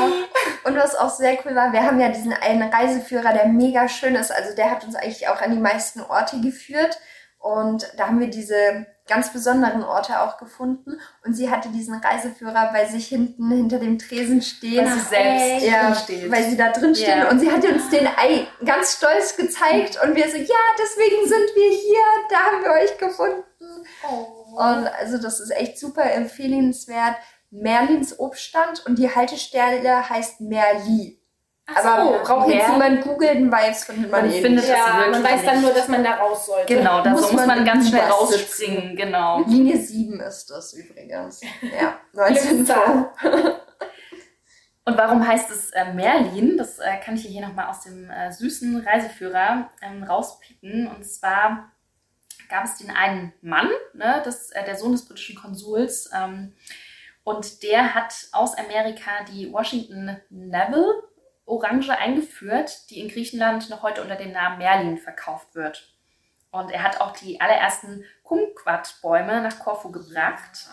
[0.64, 4.14] und was auch sehr cool war, wir haben ja diesen einen Reiseführer, der mega schön
[4.16, 4.32] ist.
[4.32, 7.00] Also der hat uns eigentlich auch an die meisten Orte geführt.
[7.40, 11.00] Und da haben wir diese ganz besonderen Orte auch gefunden.
[11.26, 14.86] Und sie hatte diesen Reiseführer bei sich hinten hinter dem Tresen stehen.
[14.86, 16.32] Weil sie selbst ja, steht.
[16.32, 17.26] weil sie da drin stehen.
[17.28, 19.98] Und sie hat uns den Ei ganz stolz gezeigt.
[20.04, 22.04] Und wir so, ja, deswegen sind wir hier.
[22.30, 23.44] Da haben wir euch gefunden.
[24.52, 27.16] Und also das ist echt super empfehlenswert.
[27.52, 31.19] Merlins Obststand und die Haltestelle heißt Merli.
[31.76, 35.08] Ach Aber so, braucht jetzt niemand googeln, weil es findet man Man eh findet Ja,
[35.12, 35.64] man weiß dann nicht.
[35.64, 36.74] nur, dass man da raus sollte.
[36.76, 38.96] Genau, da Muss muss, muss man man ganz schnell rausspringen.
[38.96, 39.44] Genau.
[39.46, 41.42] Linie 7 ist das übrigens.
[41.62, 43.12] Ja, 19 Glückszahl.
[44.86, 46.58] Und warum heißt es äh, Merlin?
[46.58, 50.88] Das äh, kann ich hier nochmal aus dem äh, süßen Reiseführer ähm, rauspicken.
[50.88, 51.72] Und zwar
[52.50, 56.54] gab es den einen Mann, ne, das, äh, der Sohn des britischen Konsuls, ähm,
[57.24, 61.04] und der hat aus Amerika die Washington Neville
[61.50, 65.94] Orange eingeführt, die in Griechenland noch heute unter dem Namen Merlin verkauft wird.
[66.52, 70.68] Und er hat auch die allerersten Kumquat-Bäume nach Korfu gebracht.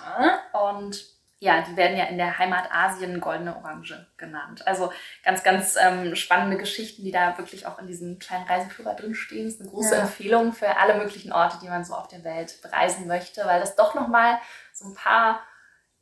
[0.52, 1.04] Und
[1.38, 4.66] ja, die werden ja in der Heimat Asien goldene Orange genannt.
[4.66, 4.90] Also
[5.22, 9.44] ganz, ganz ähm, spannende Geschichten, die da wirklich auch in diesem kleinen Reiseführer drinstehen.
[9.44, 10.00] Das ist eine große Ja.
[10.02, 13.76] Empfehlung für alle möglichen Orte, die man so auf der Welt bereisen möchte, weil das
[13.76, 14.38] doch nochmal
[14.72, 15.40] so ein paar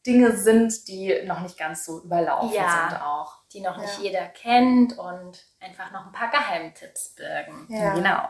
[0.06, 2.88] Dinge sind, die noch nicht ganz so überlaufen Ja.
[2.90, 3.38] sind auch.
[3.54, 4.02] Die noch nicht Ja.
[4.04, 7.66] jeder kennt und einfach noch ein paar Geheimtipps birgen.
[7.70, 7.94] Ja.
[7.94, 8.28] Genau.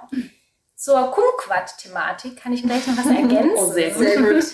[0.77, 3.57] Zur Kumquat-Thematik kann ich gleich noch was ergänzen.
[3.57, 3.99] Oh, sehr gut.
[4.05, 4.45] Sehr gut.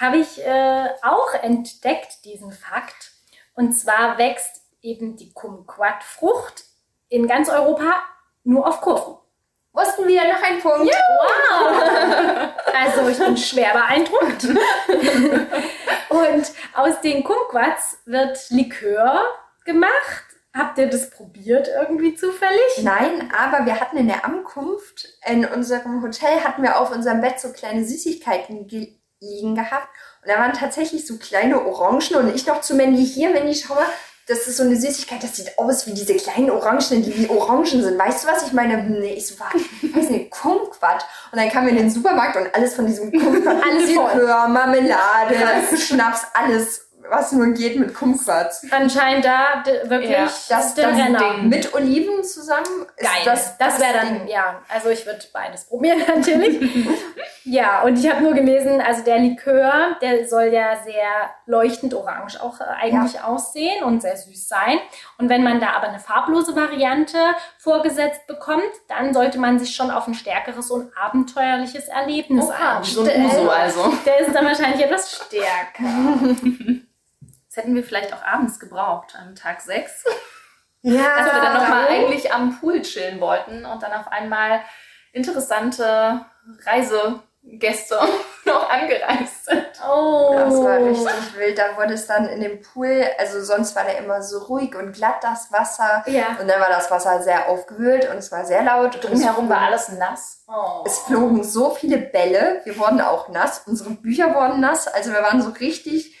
[0.00, 3.10] Habe ich äh, auch entdeckt, diesen Fakt.
[3.54, 6.64] Und zwar wächst eben die Kumquat-Frucht
[7.08, 8.02] in ganz Europa
[8.44, 9.18] nur auf Korfu.
[9.72, 10.94] Wussten wir noch ein Punkt?
[10.94, 12.50] Wow!
[12.72, 14.44] Also ich bin schwer beeindruckt.
[16.10, 19.24] Und aus den Kumquats wird Likör
[19.64, 20.24] gemacht.
[20.56, 22.60] Habt ihr das probiert irgendwie zufällig?
[22.82, 27.40] Nein, aber wir hatten in der Ankunft, in unserem Hotel, hatten wir auf unserem Bett
[27.40, 29.88] so kleine Süßigkeiten ge liegen gehabt.
[30.22, 33.64] Und da waren tatsächlich so kleine Orangen und ich noch zu Mandy hier, wenn ich
[33.64, 33.84] schaue,
[34.26, 37.82] das ist so eine Süßigkeit, das sieht aus wie diese kleinen Orangen, die wie Orangen
[37.82, 37.98] sind.
[37.98, 38.74] Weißt du, was ich meine?
[38.74, 39.60] Hm, Nee, ich so, was?
[39.82, 41.04] Ich weiß nicht, Kumquat.
[41.30, 44.10] Und dann kamen wir in den Supermarkt und alles von diesem Kumquat, Alles voll.
[44.14, 45.36] Likör, Marmelade,
[45.78, 48.66] Schnaps, alles, was nur geht mit Kumquats.
[48.70, 50.74] Anscheinend da wirklich Ja, das- das.
[50.74, 51.48] Ding.
[51.48, 53.22] Mit Oliven zusammen ist Geil.
[53.24, 54.28] das, Das, wäre dann, Ding.
[54.28, 56.60] ja, also ich würde beides probieren natürlich.
[57.44, 62.40] ja, und ich habe nur gelesen, also der Likör, der soll ja sehr leuchtend orange
[62.42, 64.78] auch äh, eigentlich aussehen und sehr süß sein.
[65.18, 67.18] Und wenn man da aber eine farblose Variante
[67.58, 72.76] vorgesetzt bekommt, dann sollte man sich schon auf ein stärkeres und abenteuerliches Erlebnis so ein
[72.78, 73.26] einstellen.
[73.26, 73.92] Uso also.
[74.06, 75.84] Der ist dann wahrscheinlich etwas stärker.
[77.54, 80.04] Das hätten wir vielleicht auch abends gebraucht, am Tag 6.
[80.86, 84.60] Ja, als wir dann nochmal eigentlich am Pool chillen wollten und dann auf einmal
[85.14, 86.26] interessante
[87.42, 87.98] Gäste
[88.44, 89.66] noch angereist sind.
[89.82, 90.34] Oh.
[90.36, 91.56] Das war richtig wild.
[91.56, 94.92] Da wurde es dann in dem Pool, also sonst war der immer so ruhig und
[94.92, 96.04] glatt, das Wasser.
[96.06, 96.36] Ja.
[96.38, 98.96] Und dann war das Wasser sehr aufgewühlt und es war sehr laut.
[98.96, 100.44] Und Drumherum war alles nass.
[100.46, 100.82] Oh.
[100.84, 102.60] Es flogen so viele Bälle.
[102.64, 103.62] Wir wurden auch nass.
[103.66, 104.86] Unsere Bücher wurden nass.
[104.86, 106.13] Also wir waren so richtig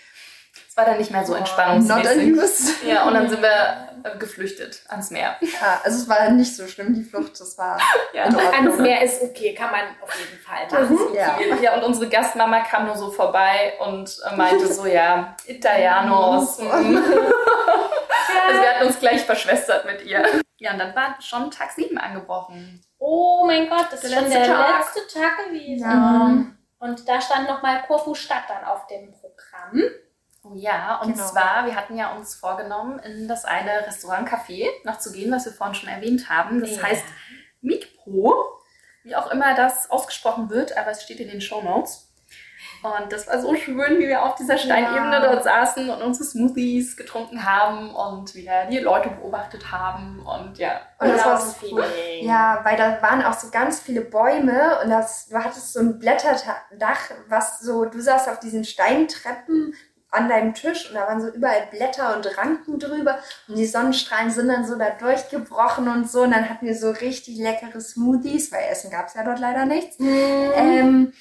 [0.74, 2.32] Es war dann nicht mehr so not entspannungsmäßig.
[2.34, 2.82] amused.
[2.84, 5.36] Ja, und dann sind wir äh, geflüchtet ans Meer.
[5.40, 7.38] Ja, also es war nicht so schlimm, die Flucht.
[7.40, 7.78] Das war
[8.12, 8.24] Ja.
[8.24, 8.78] Ans.
[8.78, 10.96] Meer ist okay, kann man auf jeden Fall machen.
[11.08, 11.36] ist Ja.
[11.36, 11.62] okay.
[11.62, 11.74] Ja.
[11.76, 16.58] und unsere Gastmama kam nur so vorbei und äh, meinte so, ja, Italianos.
[18.46, 20.22] Also wir hatten uns gleich verschwestert mit ihr.
[20.58, 22.84] Ja, und dann war schon Tag 7 angebrochen.
[22.98, 24.80] Oh mein Gott, das Der ist schon der Tag.
[24.94, 25.82] letzte Tag gewesen.
[25.82, 26.44] Ja.
[26.78, 29.82] Und da stand nochmal Korfu Stadt dann auf dem Programm.
[30.46, 31.26] Oh ja, und Genau.
[31.26, 35.52] zwar, wir hatten ja uns vorgenommen, in das eine Restaurant-Café noch zu gehen, was wir
[35.52, 36.60] vorhin schon erwähnt haben.
[36.60, 36.82] Das Ja.
[36.82, 37.04] heißt
[37.62, 38.34] Mikpro,
[39.04, 42.10] wie auch immer das ausgesprochen wird, aber es steht in den Show Notes.
[42.82, 45.32] Und das war so schön, wie wir auf dieser Steinebene Ja.
[45.32, 50.20] dort saßen und unsere Smoothies getrunken haben und wieder die Leute beobachtet haben.
[50.26, 51.84] Und ja, Und das war so cool.
[52.20, 55.98] Ja, weil da waren auch so ganz viele Bäume und das, du hattest so ein
[55.98, 59.74] Blätterdach, was so, du saßt auf diesen Steintreppen
[60.14, 64.30] an deinem Tisch und da waren so überall Blätter und Ranken drüber und die Sonnenstrahlen
[64.30, 68.52] sind dann so da durchgebrochen und so und dann hatten wir so richtig leckere Smoothies,
[68.52, 69.96] weil Essen gab es ja dort leider nichts.
[69.98, 71.12] Ähm,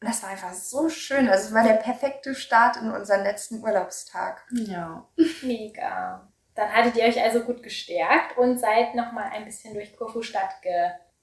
[0.00, 1.28] und das war einfach so schön.
[1.28, 4.42] Also es war der perfekte Start in unseren letzten Urlaubstag.
[4.50, 5.06] ja.
[5.42, 6.28] Mega.
[6.54, 10.62] Dann hattet ihr euch also gut gestärkt und seid nochmal ein bisschen durch Korfu Stadt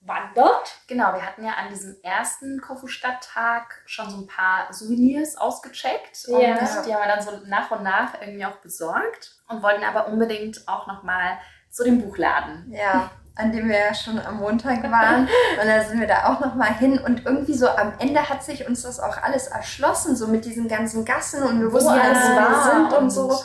[0.04, 0.76] gewandert.
[0.88, 6.26] Genau, wir hatten ja an diesem ersten Kofu-Stadttag schon so ein paar Souvenirs ausgecheckt.
[6.28, 6.56] Und Ja.
[6.58, 10.68] die haben wir dann so nach und nach irgendwie auch besorgt und wollten aber unbedingt
[10.68, 11.38] auch nochmal
[11.70, 12.72] zu dem Buchladen.
[12.72, 15.24] Ja, an dem wir ja schon am Montag waren.
[15.60, 17.00] Und da sind wir da auch nochmal hin.
[17.00, 20.68] Und irgendwie so am Ende hat sich uns das auch alles erschlossen, so mit diesen
[20.68, 23.44] ganzen Gassen und wir wussten alles, wo wir war sind und, und- so.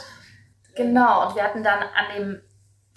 [0.76, 2.42] Genau, und wir hatten dann an dem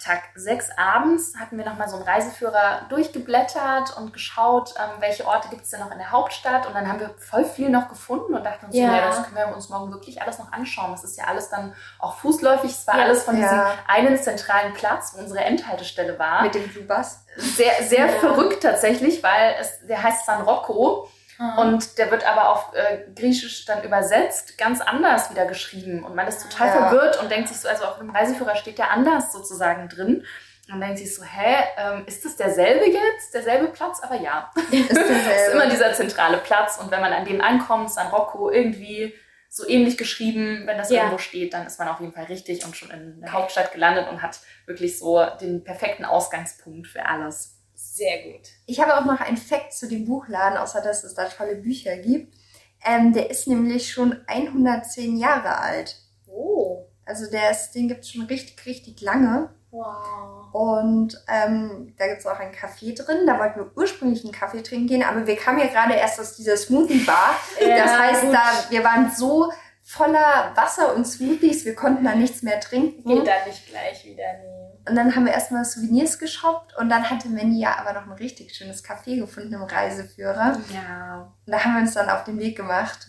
[0.02, 5.48] Tag sechs abends, hatten wir nochmal so einen Reiseführer durchgeblättert und geschaut, ähm, welche Orte
[5.48, 6.66] gibt es denn noch in der Hauptstadt.
[6.66, 8.88] Und dann haben wir voll viel noch gefunden und dachten uns, Ja.
[8.88, 10.92] so, ja, das können wir uns morgen wirklich alles noch anschauen.
[10.92, 12.70] Das ist ja alles dann auch fußläufig.
[12.70, 13.04] Es war Ja.
[13.04, 13.74] alles von diesem Ja.
[13.86, 16.42] einen zentralen Platz, wo unsere Endhaltestelle war.
[16.42, 17.18] Mit dem Blue Bus.
[17.36, 21.08] sehr, sehr verrückt tatsächlich, weil es, der heißt San Rocco
[21.42, 21.58] Mhm.
[21.58, 26.28] und der wird aber auf äh, Griechisch dann übersetzt ganz anders wieder geschrieben und man
[26.28, 26.72] ist total Ja.
[26.88, 30.24] verwirrt und denkt sich so, also auf dem Reiseführer steht der anders sozusagen drin.
[30.72, 33.34] Und denkt sich so, hä, ähm, ist das derselbe jetzt?
[33.34, 34.00] Derselbe Platz?
[34.00, 37.90] Aber ja, Ist es ist immer dieser zentrale Platz und wenn man an dem ankommt,
[37.90, 39.12] San Rocco irgendwie
[39.50, 40.98] so ähnlich geschrieben, wenn das Ja.
[41.02, 44.08] irgendwo steht, dann ist man auf jeden Fall richtig und schon in der Hauptstadt gelandet
[44.08, 47.51] und hat wirklich so den perfekten Ausgangspunkt für alles.
[47.92, 48.48] Sehr gut.
[48.64, 51.98] Ich habe auch noch einen Fact zu dem Buchladen, außer dass es da tolle Bücher
[51.98, 52.34] gibt.
[52.82, 55.96] Ähm, der ist nämlich schon 110 Jahre alt.
[56.26, 56.86] Oh.
[57.04, 59.50] Also der ist, den gibt es schon richtig, richtig lange.
[59.70, 60.54] Wow.
[60.54, 63.26] Und ähm, da gibt es auch einen Kaffee drin.
[63.26, 66.34] Da wollten wir ursprünglich einen Kaffee trinken gehen, aber wir kamen ja gerade erst aus
[66.34, 67.36] dieser Smoothie Bar.
[67.60, 68.32] Ja, das heißt, gut.
[68.32, 69.52] da, wir waren so
[69.84, 73.06] voller Wasser und Smoothies, wir konnten da nichts mehr trinken.
[73.06, 74.61] Geht da nicht gleich wieder, nee.
[74.88, 78.18] Und dann haben wir erstmal Souvenirs geshoppt und dann hatte Mandy ja aber noch ein
[78.18, 80.58] richtig schönes Café gefunden im Reiseführer.
[80.74, 81.32] Ja.
[81.46, 83.08] Und da haben wir uns dann auf den Weg gemacht,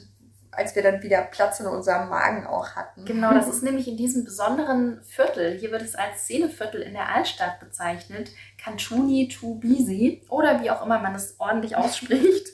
[0.51, 3.05] als wir dann wieder Platz in unserem Magen auch hatten.
[3.05, 5.57] Genau, das ist nämlich in diesem besonderen Viertel.
[5.57, 8.29] Hier wird es als Szeneviertel in der Altstadt bezeichnet.
[8.63, 12.49] Kanchuni Tubisi oder wie auch immer man es ordentlich ausspricht.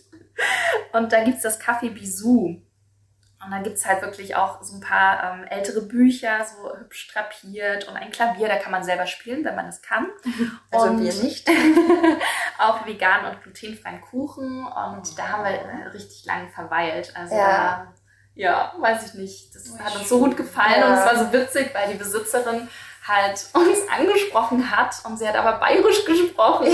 [0.93, 2.61] Und da gibt es das Café Bisou.
[3.43, 7.07] Und da gibt es halt wirklich auch so ein paar ähm, ältere Bücher, so hübsch
[7.13, 10.07] drapiert und ein Klavier, da kann man selber spielen, wenn man es kann.
[10.71, 11.49] Also Und- wir nicht.
[12.59, 17.13] auch vegan und glutenfreien Kuchen und da haben wir richtig lange verweilt.
[17.15, 17.93] Also Ja.
[18.35, 19.55] ja, weiß ich nicht.
[19.55, 20.87] Das hat uns so gut gefallen Ja.
[20.87, 22.67] und es war so witzig, weil die Besitzerin
[23.07, 26.67] halt uns angesprochen hat und sie hat aber bayerisch gesprochen.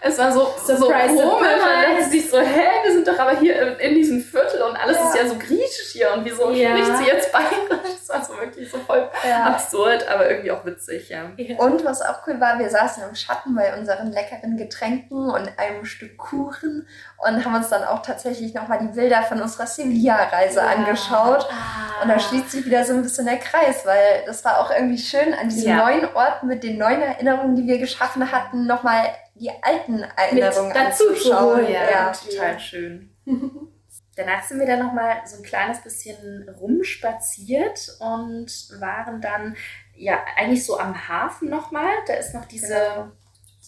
[0.00, 1.02] Es war so, so komisch.
[1.20, 4.96] Man dachte sich so, hä, wir sind doch aber hier in diesem Viertel und alles
[4.96, 5.08] Ja.
[5.08, 6.70] ist ja so griechisch hier und wieso Ja.
[6.76, 7.56] spricht sie jetzt bayerisch?
[7.98, 9.10] Das war so wirklich so voll
[9.44, 11.24] absurd, aber irgendwie auch witzig, ja.
[11.58, 15.84] Und was auch cool war, wir saßen im Schatten bei unseren leckeren Getränken und einem
[15.84, 16.86] Stück Kuchen
[17.18, 20.66] und haben uns dann auch tatsächlich nochmal die Bilder von unserer Sevilla-Reise Ja.
[20.66, 21.46] angeschaut.
[21.50, 22.02] Ah.
[22.02, 24.98] Und da schließt sich wieder so ein bisschen der Kreis, weil das war auch irgendwie
[24.98, 25.76] schön, an diesen Ja.
[25.78, 31.04] neuen Orten mit den neuen Erinnerungen, die wir geschaffen hatten, nochmal die alten Erinnerungen dazu
[31.04, 31.56] zu anzuschauen.
[31.56, 32.12] holen, Ja, Ja.
[32.12, 33.10] total schön.
[34.16, 38.46] Danach sind wir dann nochmal so ein kleines bisschen rumspaziert und
[38.80, 39.56] waren dann
[39.94, 41.90] ja eigentlich so am Hafen nochmal.
[42.06, 42.68] Da ist noch diese.
[42.68, 43.08] Genau.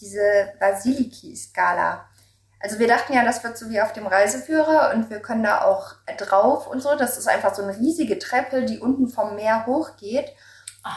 [0.01, 2.05] Diese Basiliki-Skala.
[2.61, 5.61] Also wir dachten ja, das wird so wie auf dem Reiseführer und wir können da
[5.63, 6.95] auch drauf und so.
[6.95, 10.33] Das ist einfach so eine riesige Treppe, die unten vom Meer hochgeht.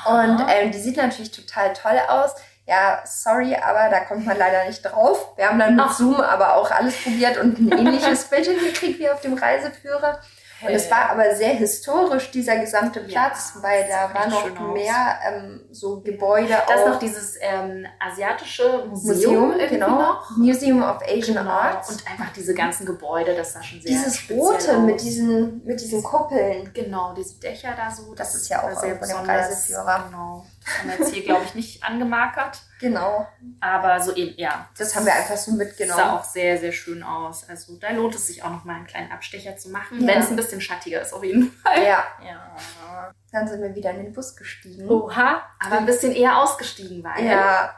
[0.07, 2.35] Und ähm, die sieht natürlich total toll aus.
[2.67, 5.37] Ja, sorry, aber da kommt man leider nicht drauf.
[5.37, 5.97] Wir haben dann mit Ach.
[5.97, 10.21] Zoom aber auch alles probiert und ein ähnliches Bild hingekriegt wie auf dem Reiseführer.
[10.65, 14.73] Und es war aber sehr historisch, dieser gesamte Platz, Ja, weil das da war noch
[14.75, 19.89] mehr ähm, so Gebäude Da ist noch dieses ähm, asiatische Museum, Museum, genau.
[19.99, 20.31] noch.
[20.37, 21.51] Museum of Asian Genau.
[21.51, 21.91] Arts.
[21.91, 26.03] Und einfach diese ganzen Gebäude, das sah schon sehr Dieses Rote mit diesen, mit diesen
[26.03, 26.71] Kuppeln.
[26.73, 28.15] Genau, diese Dächer da so.
[28.15, 29.29] Das ist ja auch sehr besonders.
[29.29, 30.05] Reiseführer.
[30.09, 30.45] Genau.
[30.65, 32.61] Das haben wir jetzt hier, glaube ich, nicht angemarkert.
[32.81, 33.27] Genau.
[33.61, 34.69] Aber so eben, ja.
[34.77, 36.03] Das haben wir einfach so sah mitgenommen.
[36.03, 37.49] auch sehr, sehr schön aus.
[37.49, 40.07] Also da lohnt es sich auch noch mal einen kleinen Abstecher zu machen, Ja.
[40.09, 41.79] wenn es ein bisschen schattiger ist auf jeden Fall.
[41.85, 43.13] Ja, Ja.
[43.31, 44.89] dann sind wir wieder in den Bus gestiegen.
[44.89, 45.43] Oha.
[45.65, 47.19] Aber ein bisschen eher ausgestiegen war.
[47.21, 47.75] Ja,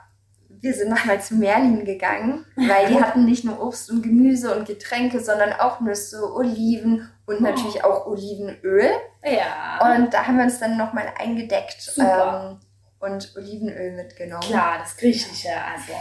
[0.48, 4.66] wir sind nochmal zu Merlin gegangen, weil die hatten nicht nur Obst und Gemüse und
[4.66, 8.90] Getränke, sondern auch Nüsse, Oliven und natürlich auch Olivenöl.
[9.22, 9.94] Ja.
[9.96, 12.58] Und da haben wir uns dann nochmal eingedeckt Super.
[12.60, 12.63] ähm,
[13.04, 14.42] und Olivenöl mitgenommen.
[14.42, 15.92] Klar, das Griechische, also.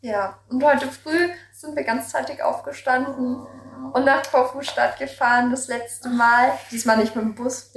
[0.00, 3.46] Ja, und heute früh sind wir ganzzeitig aufgestanden
[3.92, 6.52] und nach Korfu-Stadt gefahren, das letzte Mal.
[6.70, 7.72] Diesmal nicht mit dem Bus.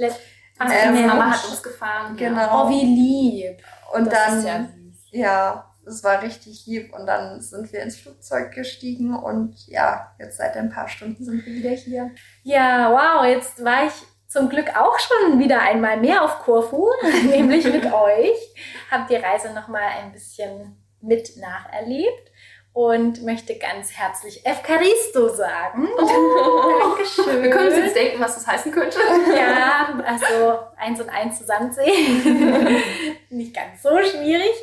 [0.58, 1.06] Ach, Ähm, Mensch.
[1.06, 2.16] Mama hat uns gefahren.
[2.16, 2.66] Genau.
[2.66, 3.58] Oh, wie lieb.
[3.92, 4.68] Und Das dann, ist ja
[5.10, 5.94] ja, süß.
[5.94, 6.94] es war richtig lieb.
[6.94, 11.44] Und dann sind wir ins Flugzeug gestiegen und ja, jetzt seit ein paar Stunden sind
[11.44, 12.10] wir wieder hier.
[12.44, 13.92] Ja, wow, jetzt war ich
[14.32, 16.88] zum Glück auch schon wieder einmal mehr auf Korfu,
[17.28, 18.54] nämlich mit euch.
[18.90, 22.30] Hab die Reise nochmal ein bisschen mit nacherlebt
[22.72, 25.86] und möchte ganz herzlich Evkaristo sagen.
[25.98, 27.42] Dankeschön.
[27.42, 28.98] Wir können uns jetzt denken, was das heißen könnte.
[29.36, 32.82] Ja, also eins und eins zusammenzählen.
[33.28, 34.54] Nicht ganz so schwierig.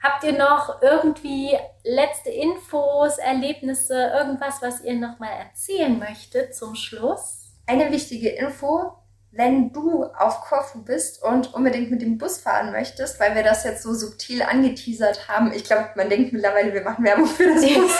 [0.00, 7.41] Habt ihr noch irgendwie letzte Infos, Erlebnisse, irgendwas, was ihr nochmal erzählen möchtet zum Schluss?
[7.66, 8.92] Eine wichtige Info,
[9.30, 13.64] wenn du auf Korfu bist und unbedingt mit dem Bus fahren möchtest, weil wir das
[13.64, 15.52] jetzt so subtil angeteasert haben.
[15.52, 17.92] Ich glaube, man denkt mittlerweile, wir machen Werbung für das Bus.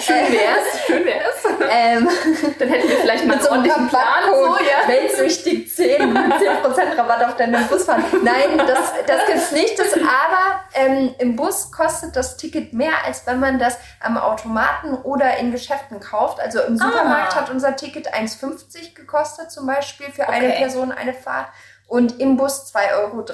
[0.00, 1.33] Schön wär's, schön wär's.
[1.70, 2.08] Ähm,
[2.58, 4.24] Dann hätten wir vielleicht mal so einen ordentlichen Plan.
[4.30, 4.88] So, ja.
[4.88, 8.04] Weltsüchtig 10, mit 10% Rabatt auf deinen Busfahren.
[8.22, 9.78] Nein, das, das gibt's nicht.
[9.78, 14.94] Das, aber ähm, im Bus kostet das Ticket mehr, als wenn man das am Automaten
[14.94, 16.40] oder in Geschäften kauft.
[16.40, 17.40] Also im Supermarkt Ah.
[17.42, 20.58] hat unser Ticket 1,50 gekostet zum Beispiel für eine Okay.
[20.58, 21.48] Person eine Fahrt.
[21.86, 23.24] Und im Bus 2,30 Euro.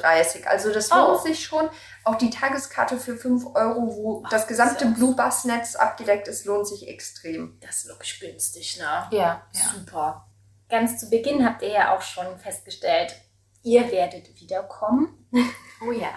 [0.48, 0.96] Also das Oh.
[0.96, 1.68] lohnt sich schon.
[2.04, 6.44] Auch die Tageskarte für 5 Euro, wo das gesamte ja Blue Bus Netz abgedeckt ist,
[6.46, 7.58] lohnt sich extrem.
[7.60, 9.06] Das ist wirklich günstig, ne?
[9.12, 9.60] Ja, ja.
[9.74, 10.26] Super.
[10.68, 13.14] Ganz zu Beginn habt ihr ja auch schon festgestellt,
[13.62, 15.26] ihr werdet wiederkommen.
[15.82, 16.10] Oh ja.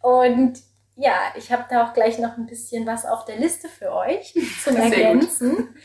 [0.00, 0.58] Und
[0.96, 4.34] ja, ich habe da auch gleich noch ein bisschen was auf der Liste für euch
[4.64, 4.76] zum.
[4.76, 5.76] Ergänzen.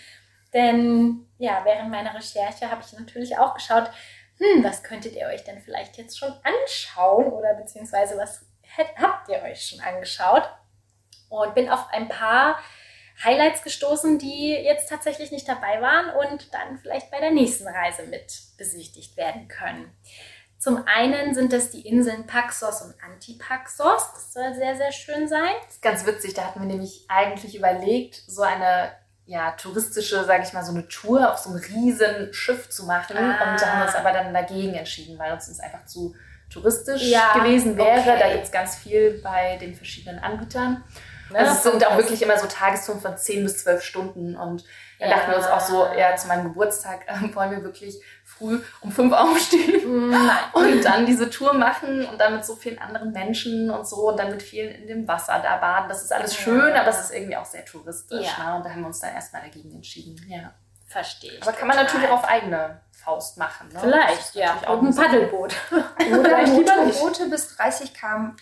[0.53, 3.91] Denn ja, während meiner Recherche habe ich natürlich auch geschaut,
[4.40, 8.46] hm, was könntet ihr euch denn vielleicht jetzt schon anschauen oder beziehungsweise was
[9.02, 10.44] habt ihr euch schon angeschaut?
[11.30, 12.58] Und bin auf ein paar
[13.24, 18.04] Highlights gestoßen, die jetzt tatsächlich nicht dabei waren und dann vielleicht bei der nächsten Reise
[18.04, 19.92] mit besichtigt werden können.
[20.60, 24.12] Zum einen sind das die Inseln Paxos und Antipaxos.
[24.14, 25.54] Das soll sehr, sehr schön sein.
[25.66, 26.34] Das ist ganz witzig.
[26.34, 28.92] Da hatten wir nämlich eigentlich überlegt, so eine
[29.28, 33.16] ja, touristische, sage ich mal, so eine Tour auf so einem riesen Schiff zu machen.
[33.18, 33.52] Ah.
[33.52, 36.16] Und da haben wir uns aber dann dagegen entschieden, weil uns das einfach zu
[36.50, 38.00] touristisch Ja, gewesen wäre.
[38.00, 38.18] okay.
[38.20, 40.84] Da gibt es ganz viel bei den verschiedenen Anbietern.
[41.30, 41.40] Ne?
[41.40, 44.38] Also es sind auch wirklich immer so Tagestouren von 10 bis 12 Stunden.
[44.38, 44.64] Und
[45.00, 45.18] dann Ja.
[45.18, 48.02] dachten wir uns auch so, ja, zu meinem Geburtstag äh, wollen wir wirklich
[48.38, 50.38] früh um 5 aufstehen Hm, Nein.
[50.54, 54.18] und dann diese Tour machen und dann mit so vielen anderen Menschen und so und
[54.18, 55.90] dann mit vielen in dem Wasser da baden.
[55.90, 58.28] Das ist alles schön, aber es ist irgendwie auch sehr touristisch.
[58.38, 58.52] Ja.
[58.52, 58.56] Ne?
[58.58, 60.24] Und da haben wir uns dann erstmal dagegen entschieden.
[60.28, 60.54] Ja.
[60.86, 61.44] Verstehe ich.
[61.44, 63.68] Aber kann man natürlich auch auf eigene Faust machen.
[63.68, 63.74] Ne?
[63.74, 64.56] Das Vielleicht, ja.
[64.68, 64.96] auch ein.
[64.96, 65.54] Paddelboot.
[65.72, 66.48] Oder.
[66.48, 68.36] Motorboote bis 30 km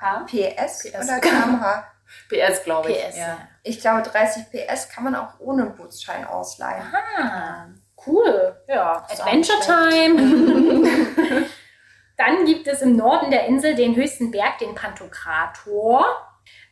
[0.00, 0.24] Ha?
[0.26, 0.94] PS, PS.
[1.04, 1.84] oder kmh.
[2.28, 2.98] PS, glaube ich.
[2.98, 3.38] PS, ja.
[3.62, 6.82] Ich glaube, 30 PS kann man auch ohne Bootsschein ausleihen.
[7.18, 7.66] Ah,
[8.06, 8.56] cool.
[8.68, 11.46] Ja, Adventure Time.
[12.16, 16.04] Dann gibt es im Norden der Insel den höchsten Berg, den Pantokrator.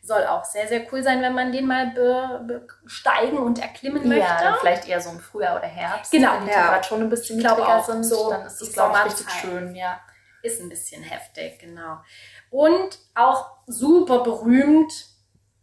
[0.03, 4.25] Soll auch sehr, sehr cool sein, wenn man den mal be besteigen und erklimmen möchte.
[4.25, 6.63] Ja, dann vielleicht eher so im Frühjahr oder Herbst, Genau, wenn die ja.
[6.63, 8.05] Temperaturen ein bisschen Ich glaube niedriger auch, sind.
[8.05, 9.75] so dann ist das, glaube ich, richtig schön.
[9.75, 10.01] Ja.
[10.43, 11.99] Ist ein bisschen heftig, genau.
[12.51, 14.93] Und auch super berühmt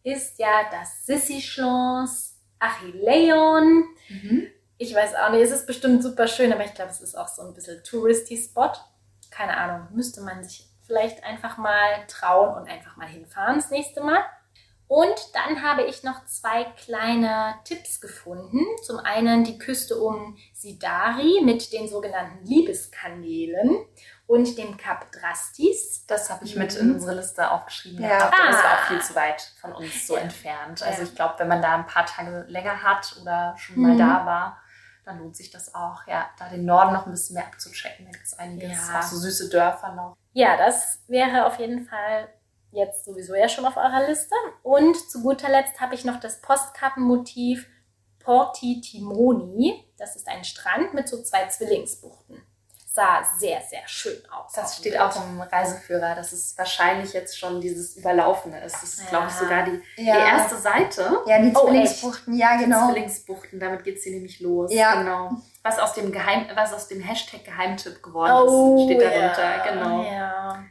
[0.04, 3.84] ist ja das Sissi-Schloss Achilleon.
[4.78, 7.28] Ich weiß auch nicht, es ist bestimmt super schön, aber ich glaube, es ist auch
[7.30, 8.72] so ein bisschen Touristy-Spot.
[9.32, 14.02] Keine Ahnung, müsste man sich vielleicht einfach mal trauen und einfach mal hinfahren das nächste
[14.02, 14.20] Mal.
[14.88, 18.60] Und dann habe ich noch zwei kleine Tipps gefunden.
[18.84, 23.84] Zum einen die Küste um Sidari mit den sogenannten Liebeskanälen
[24.28, 26.06] und dem Kap Drastis.
[26.06, 28.04] Das habe ich mit in unsere Liste aufgeschrieben.
[28.04, 28.18] Ja.
[28.18, 28.76] gehabt, aber das war Ah.
[28.76, 30.84] auch viel zu weit von uns so entfernt.
[30.84, 33.98] Also ich glaube, wenn man da ein paar Tage länger hat oder schon mal Mhm.
[33.98, 34.62] da war,
[35.06, 38.06] dann lohnt sich das auch, ja, da den Norden noch ein bisschen mehr abzuchecken.
[38.06, 39.00] Da gibt es einiges, Ja.
[39.00, 40.16] auch so süße Dörfer noch.
[40.34, 42.28] Ja, das wäre auf jeden Fall
[42.72, 44.36] jetzt sowieso ja schon auf eurer Liste.
[44.64, 47.68] Und zu guter Letzt habe ich noch das Postkappenmotiv
[48.20, 49.88] Porti Timoni.
[49.98, 52.42] Das ist ein Strand mit so zwei Zwillingsbuchten.
[52.96, 54.54] Sah sehr, sehr schön aus.
[54.54, 58.76] Das steht auch im Reiseführer, dass es wahrscheinlich jetzt schon dieses Überlaufene ist.
[58.82, 59.40] Das ist, glaube ich, Ja.
[59.40, 60.14] sogar die, Ja.
[60.16, 61.20] die erste Seite.
[61.26, 62.86] Ja, die Oh, Zwillingsbuchten, ja, genau.
[62.88, 64.72] Zwillingsbuchten, damit geht sie nämlich los.
[64.74, 64.96] Ja.
[64.96, 65.32] Genau.
[65.62, 69.44] Was aus dem Geheim, was aus dem Hashtag Geheimtipp geworden Oh, ist, steht darunter.
[69.44, 70.04] ja, Genau.
[70.04, 70.64] Ja.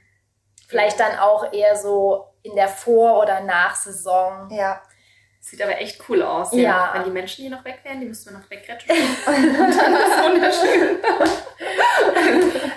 [0.66, 4.48] Vielleicht dann auch eher so in der Vor- oder Nachsaison.
[4.50, 4.80] Ja.
[5.40, 6.54] Sieht aber echt cool aus.
[6.54, 6.88] Ja.
[6.94, 8.98] Wenn die Menschen hier noch weg wären, die müssten wir noch wegretuschieren.
[9.26, 10.96] Und dann ist wunderschön.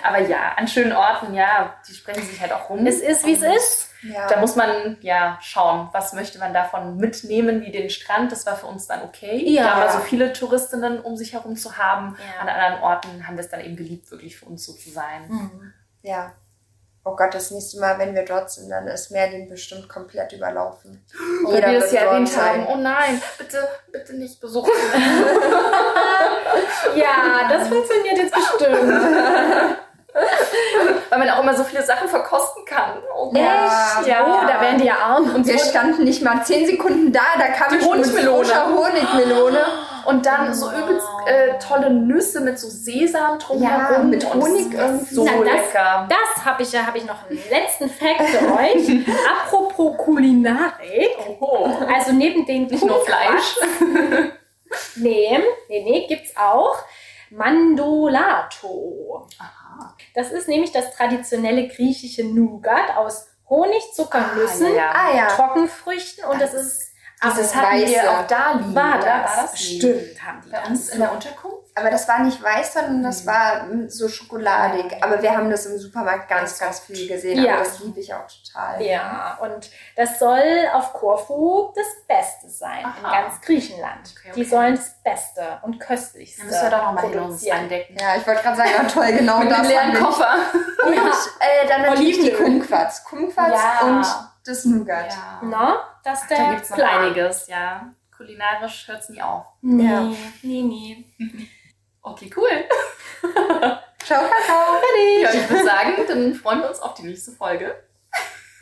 [0.08, 2.86] Aber ja, an schönen Orten, ja, die sprechen sich halt auch rum.
[2.86, 3.90] Es ist, wie es ist.
[4.02, 4.26] ja.
[4.28, 8.32] Da muss man ja schauen, was möchte man davon mitnehmen, wie den Strand.
[8.32, 9.42] Das war für uns dann okay.
[9.48, 9.64] Ja.
[9.64, 12.16] Da mal so viele Touristinnen um sich herum zu haben.
[12.18, 12.42] Ja.
[12.42, 15.28] An anderen Orten haben wir es dann eben geliebt, wirklich für uns so zu sein.
[15.28, 15.72] Mhm.
[16.02, 16.32] ja.
[17.04, 21.02] Oh Gott, das nächste Mal, wenn wir dort sind, dann ist Merlin bestimmt komplett überlaufen.
[21.44, 22.66] Weil wir es ja erwähnt haben.
[22.66, 24.70] Oh nein, bitte, bitte nicht besuchen.
[26.94, 28.92] Ja, das funktioniert jetzt bestimmt.
[31.10, 32.98] Weil man auch immer so viele Sachen verkosten kann.
[33.16, 33.36] Oh Gott.
[33.40, 34.02] Ja.
[34.06, 34.24] Ja.
[34.26, 35.34] Oh, da werden die ja arm.
[35.34, 38.76] Und wir standen nicht mal zehn Sekunden da, da kam Die ich Honigmelone.
[38.76, 39.58] Honigmelone.
[40.06, 43.92] Und dann so übelst äh, tolle Nüsse mit so Sesam drumherum.
[43.92, 45.14] Ja, mit Honig das irgendwie.
[45.14, 46.08] So Na, das- lecker.
[46.08, 49.06] Das habe ich ja, habe ich noch einen letzten Fact für euch.
[49.44, 51.16] Apropos Kulinarik.
[51.40, 51.68] Oh.
[51.94, 53.58] Also neben den Nicht nur Fleisch.
[54.96, 55.38] Nee,
[55.70, 56.76] nee, nee, gibt's auch
[57.30, 59.26] Mandolato.
[59.38, 59.67] Aha.
[60.14, 65.26] Das ist nämlich das traditionelle griechische Nougat aus Honig, Zuckernüssen, Ah, ja.
[65.28, 66.87] Trockenfrüchten und das Das ist
[67.22, 68.10] Dieses Aber hatten wir weiße.
[68.10, 68.74] auch da liegen.
[68.74, 69.06] war das.
[69.36, 69.60] War das?
[69.60, 70.68] Stimmt, haben die Bei das.
[70.68, 71.56] uns in der Unterkunft?
[71.74, 74.96] Aber das war nicht weiß, sondern das war mm, so schokoladig.
[75.00, 77.42] Aber wir haben das im Supermarkt ganz, ganz viel gesehen.
[77.44, 77.54] Ja.
[77.54, 78.82] Aber das liebe ich auch total.
[78.82, 80.42] Ja, und das soll
[80.72, 83.20] auf Korfu das Beste sein in Aha.
[83.22, 84.12] ganz Griechenland.
[84.16, 84.50] Okay, Die okay.
[84.50, 87.96] sollen das Beste und Köstlichste Dann müssen wir doch noch mal hin und uns entdecken.
[88.00, 90.00] Ja, ich wollte gerade sagen, ah, toll, genau Mit das einem leeren wir.
[90.00, 90.34] Koffer.
[90.86, 92.32] Und äh, dann natürlich die.
[92.32, 93.04] Kumquats.
[93.04, 93.86] Kumquats Ja.
[93.86, 94.06] und
[94.48, 95.10] das Nougat.
[95.12, 95.40] Ja.
[95.42, 97.90] Na, das ist der Da einiges, ja.
[98.16, 99.46] Kulinarisch hört es nie auf.
[99.60, 100.00] Nee, Ja.
[100.42, 101.04] nee, nee.
[102.00, 102.48] Okay, cool.
[104.02, 104.80] Ciao, Kakao.
[105.20, 107.76] Ja, ich würde sagen, dann freuen wir uns auf die nächste Folge.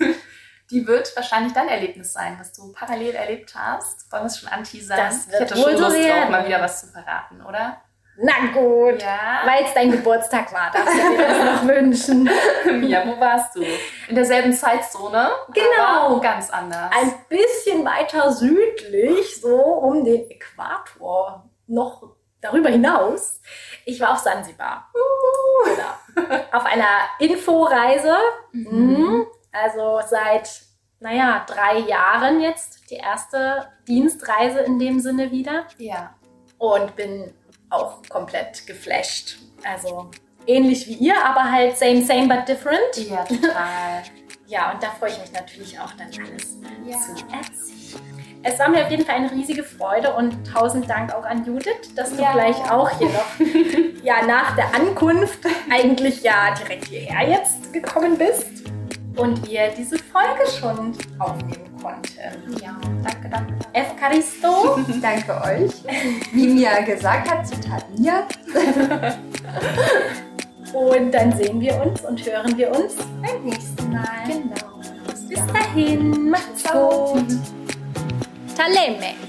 [0.71, 4.11] Die wird wahrscheinlich dein Erlebnis sein, was du parallel erlebt hast.
[4.11, 4.97] Wollen wir es schon anteasern?
[4.99, 6.31] Das wird ich hätte wohl schon so Lust drauf, werden.
[6.33, 7.81] mal wieder was zu verraten, oder?
[8.19, 9.03] Na gut.
[9.03, 9.43] Ja.
[9.45, 12.31] Weil es dein Geburtstag war, darfst du dir das noch wünschen.
[12.89, 13.63] ja, wo warst du?
[14.09, 15.31] In derselben Zeitzone?
[15.53, 16.19] Genau.
[16.21, 16.91] Ganz anders.
[16.99, 23.41] Ein bisschen weiter südlich, so um den Äquator, noch darüber hinaus.
[23.85, 24.91] Ich war auf Sansibar.
[25.65, 26.35] Genau.
[26.53, 26.87] Auf einer
[27.19, 28.15] Inforeise.
[28.53, 29.27] Mhm.
[29.53, 30.63] Also seit,
[31.01, 35.67] naja, drei Jahren jetzt die erste Dienstreise in dem Sinne wieder.
[35.79, 36.15] ja.
[36.59, 37.35] Und bin
[37.71, 39.39] auch komplett geflasht.
[39.65, 40.11] Also
[40.47, 42.97] ähnlich wie ihr, aber halt same, same, but different.
[42.97, 44.03] Ja, total.
[44.47, 46.57] Ja, und da freue ich mich natürlich auch dann alles
[46.87, 46.97] Ja.
[46.99, 48.43] zu erzählen.
[48.45, 51.93] Es war mir auf jeden Fall eine riesige Freude und tausend Dank auch an Judith,
[51.97, 52.33] dass du Ja.
[52.33, 53.41] gleich auch hier noch
[54.05, 58.47] ja, nach der Ankunft eigentlich ja direkt hierher jetzt gekommen bist
[59.17, 62.61] und wir diese Folge schon aufnehmen konnten.
[62.63, 63.55] Ja, danke, danke.
[63.73, 63.97] F.
[63.99, 64.79] Caristo.
[65.03, 65.73] Danke euch.
[66.33, 68.27] Wie Mia gesagt hat, Zitat Mia.
[70.73, 74.05] Und dann sehen wir uns und hören wir uns beim nächsten Mal.
[74.27, 74.81] Genau.
[75.29, 77.25] Bis dahin, macht's gut.
[78.57, 79.26] Taleme.